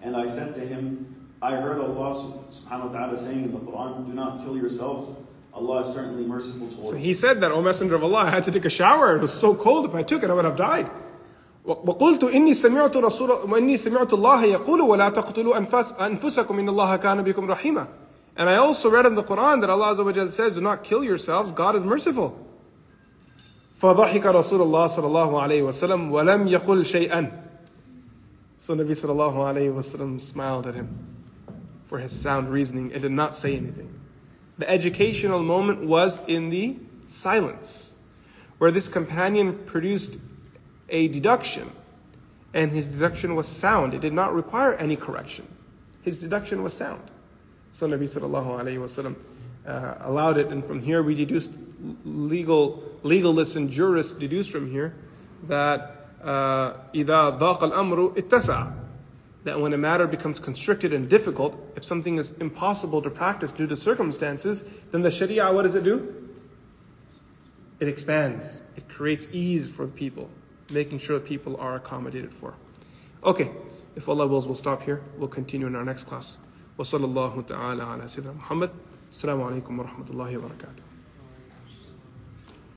And 0.00 0.16
I 0.16 0.28
said 0.28 0.54
to 0.54 0.60
him, 0.60 1.28
I 1.42 1.56
heard 1.56 1.80
Allah 1.80 2.14
subhanahu 2.14 2.86
wa 2.86 2.92
ta'ala 2.92 3.18
saying 3.18 3.44
in 3.44 3.52
the 3.52 3.58
Quran, 3.58 4.06
Do 4.06 4.12
not 4.12 4.44
kill 4.44 4.56
yourselves. 4.56 5.16
Allah 5.56 5.80
is 5.80 5.88
certainly 5.88 6.24
merciful 6.24 6.68
towards 6.68 6.88
So 6.88 6.94
you. 6.96 7.02
he 7.02 7.14
said 7.14 7.40
that, 7.40 7.50
O 7.52 7.60
Messenger 7.60 7.96
of 7.96 8.04
Allah, 8.04 8.24
I 8.24 8.30
had 8.30 8.44
to 8.44 8.50
take 8.50 8.64
a 8.64 8.70
shower. 8.70 9.16
It 9.16 9.20
was 9.22 9.32
so 9.32 9.54
cold. 9.54 9.84
If 9.84 9.94
I 9.94 10.02
took 10.02 10.22
it, 10.22 10.30
I 10.30 10.34
would 10.34 10.44
have 10.44 10.56
died. 10.56 10.90
وقلت 11.64 12.24
إني 12.24 12.54
سمعت 12.54 12.96
رسول 12.96 13.30
وإني 13.30 13.76
سمعت 13.76 14.12
الله 14.12 14.44
يقول 14.44 14.80
ولا 14.80 15.08
تقتلوا 15.10 15.56
أنفس 15.58 15.92
أنفسكم 16.00 16.58
إن 16.58 16.68
الله 16.68 16.96
كان 16.96 17.22
بكم 17.22 17.50
رحيما. 17.50 17.86
And 18.36 18.48
I 18.48 18.56
also 18.56 18.90
read 18.90 19.06
in 19.06 19.14
the 19.14 19.22
Quran 19.22 19.60
that 19.60 19.70
Allah 19.70 19.94
Azza 19.94 20.04
wa 20.04 20.10
Jalla 20.12 20.32
says, 20.32 20.54
"Do 20.54 20.60
not 20.60 20.82
kill 20.82 21.04
yourselves. 21.04 21.52
God 21.52 21.76
is 21.76 21.84
merciful." 21.84 22.34
فضحك 23.80 24.26
رسول 24.26 24.60
الله 24.62 24.86
صلى 24.86 25.06
الله 25.06 25.42
عليه 25.42 25.62
وسلم 25.62 26.10
ولم 26.12 26.48
يقل 26.48 26.84
شيئا. 26.84 27.30
So 28.58 28.74
Nabi 28.74 28.92
صلى 28.94 29.10
الله 29.12 29.44
عليه 29.44 29.70
وسلم 29.74 30.20
smiled 30.20 30.66
at 30.66 30.74
him 30.74 30.88
for 31.86 31.98
his 31.98 32.10
sound 32.12 32.48
reasoning 32.48 32.92
and 32.92 33.02
did 33.02 33.12
not 33.12 33.34
say 33.36 33.56
anything. 33.56 33.88
The 34.58 34.68
educational 34.68 35.42
moment 35.42 35.84
was 35.84 36.26
in 36.28 36.50
the 36.50 36.76
silence, 37.06 37.96
where 38.58 38.70
this 38.70 38.88
companion 38.88 39.58
produced 39.66 40.18
a 40.88 41.08
deduction, 41.08 41.70
and 42.54 42.70
his 42.70 42.88
deduction 42.88 43.34
was 43.34 43.48
sound. 43.48 43.94
It 43.94 44.00
did 44.00 44.12
not 44.12 44.34
require 44.34 44.74
any 44.74 44.96
correction. 44.96 45.46
His 46.02 46.20
deduction 46.20 46.62
was 46.62 46.74
sound. 46.74 47.02
So 47.72 47.88
Nabi 47.88 48.02
sallallahu 48.02 48.60
alayhi 48.60 48.78
wasallam 48.78 49.16
uh, 49.66 49.94
allowed 50.00 50.36
it, 50.38 50.48
and 50.48 50.64
from 50.64 50.80
here 50.80 51.02
we 51.02 51.14
deduced 51.14 51.52
legal 52.04 52.82
legalists 53.02 53.56
and 53.56 53.70
jurists 53.70 54.14
deduced 54.14 54.50
from 54.50 54.70
here 54.70 54.94
that 55.44 56.02
uh, 56.22 56.74
إذا 56.94 57.38
ضاق 57.38 57.64
الأمر 57.64 58.18
اتسع 58.18 58.72
that 59.46 59.60
when 59.60 59.72
a 59.72 59.78
matter 59.78 60.06
becomes 60.06 60.38
constricted 60.38 60.92
and 60.92 61.08
difficult, 61.08 61.60
if 61.76 61.84
something 61.84 62.18
is 62.18 62.32
impossible 62.38 63.02
to 63.02 63.10
practice 63.10 63.50
due 63.52 63.66
to 63.66 63.76
circumstances, 63.76 64.70
then 64.92 65.02
the 65.02 65.10
Sharia, 65.10 65.52
what 65.52 65.62
does 65.62 65.74
it 65.74 65.84
do? 65.84 66.30
It 67.80 67.88
expands. 67.88 68.62
It 68.76 68.88
creates 68.88 69.28
ease 69.32 69.68
for 69.68 69.86
the 69.86 69.92
people. 69.92 70.30
making 70.72 70.98
sure 70.98 71.18
that 71.18 71.28
people 71.28 71.56
are 71.56 71.74
accommodated 71.74 72.32
for. 72.32 72.54
Okay, 73.24 73.50
if 73.94 74.08
Allah 74.08 74.26
wills, 74.26 74.46
we'll 74.46 74.54
stop 74.54 74.82
here. 74.82 75.02
We'll 75.16 75.28
continue 75.28 75.66
in 75.66 75.76
our 75.76 75.84
next 75.84 76.04
class. 76.04 76.38
وصلى 76.78 77.04
الله 77.04 77.42
تعالى 77.42 77.82
على 77.82 78.08
سيدنا 78.08 78.32
محمد 78.32 78.70
السلام 79.12 79.42
عليكم 79.42 79.78
ورحمة 79.78 80.10
الله 80.10 80.36
وبركاته 80.36 80.85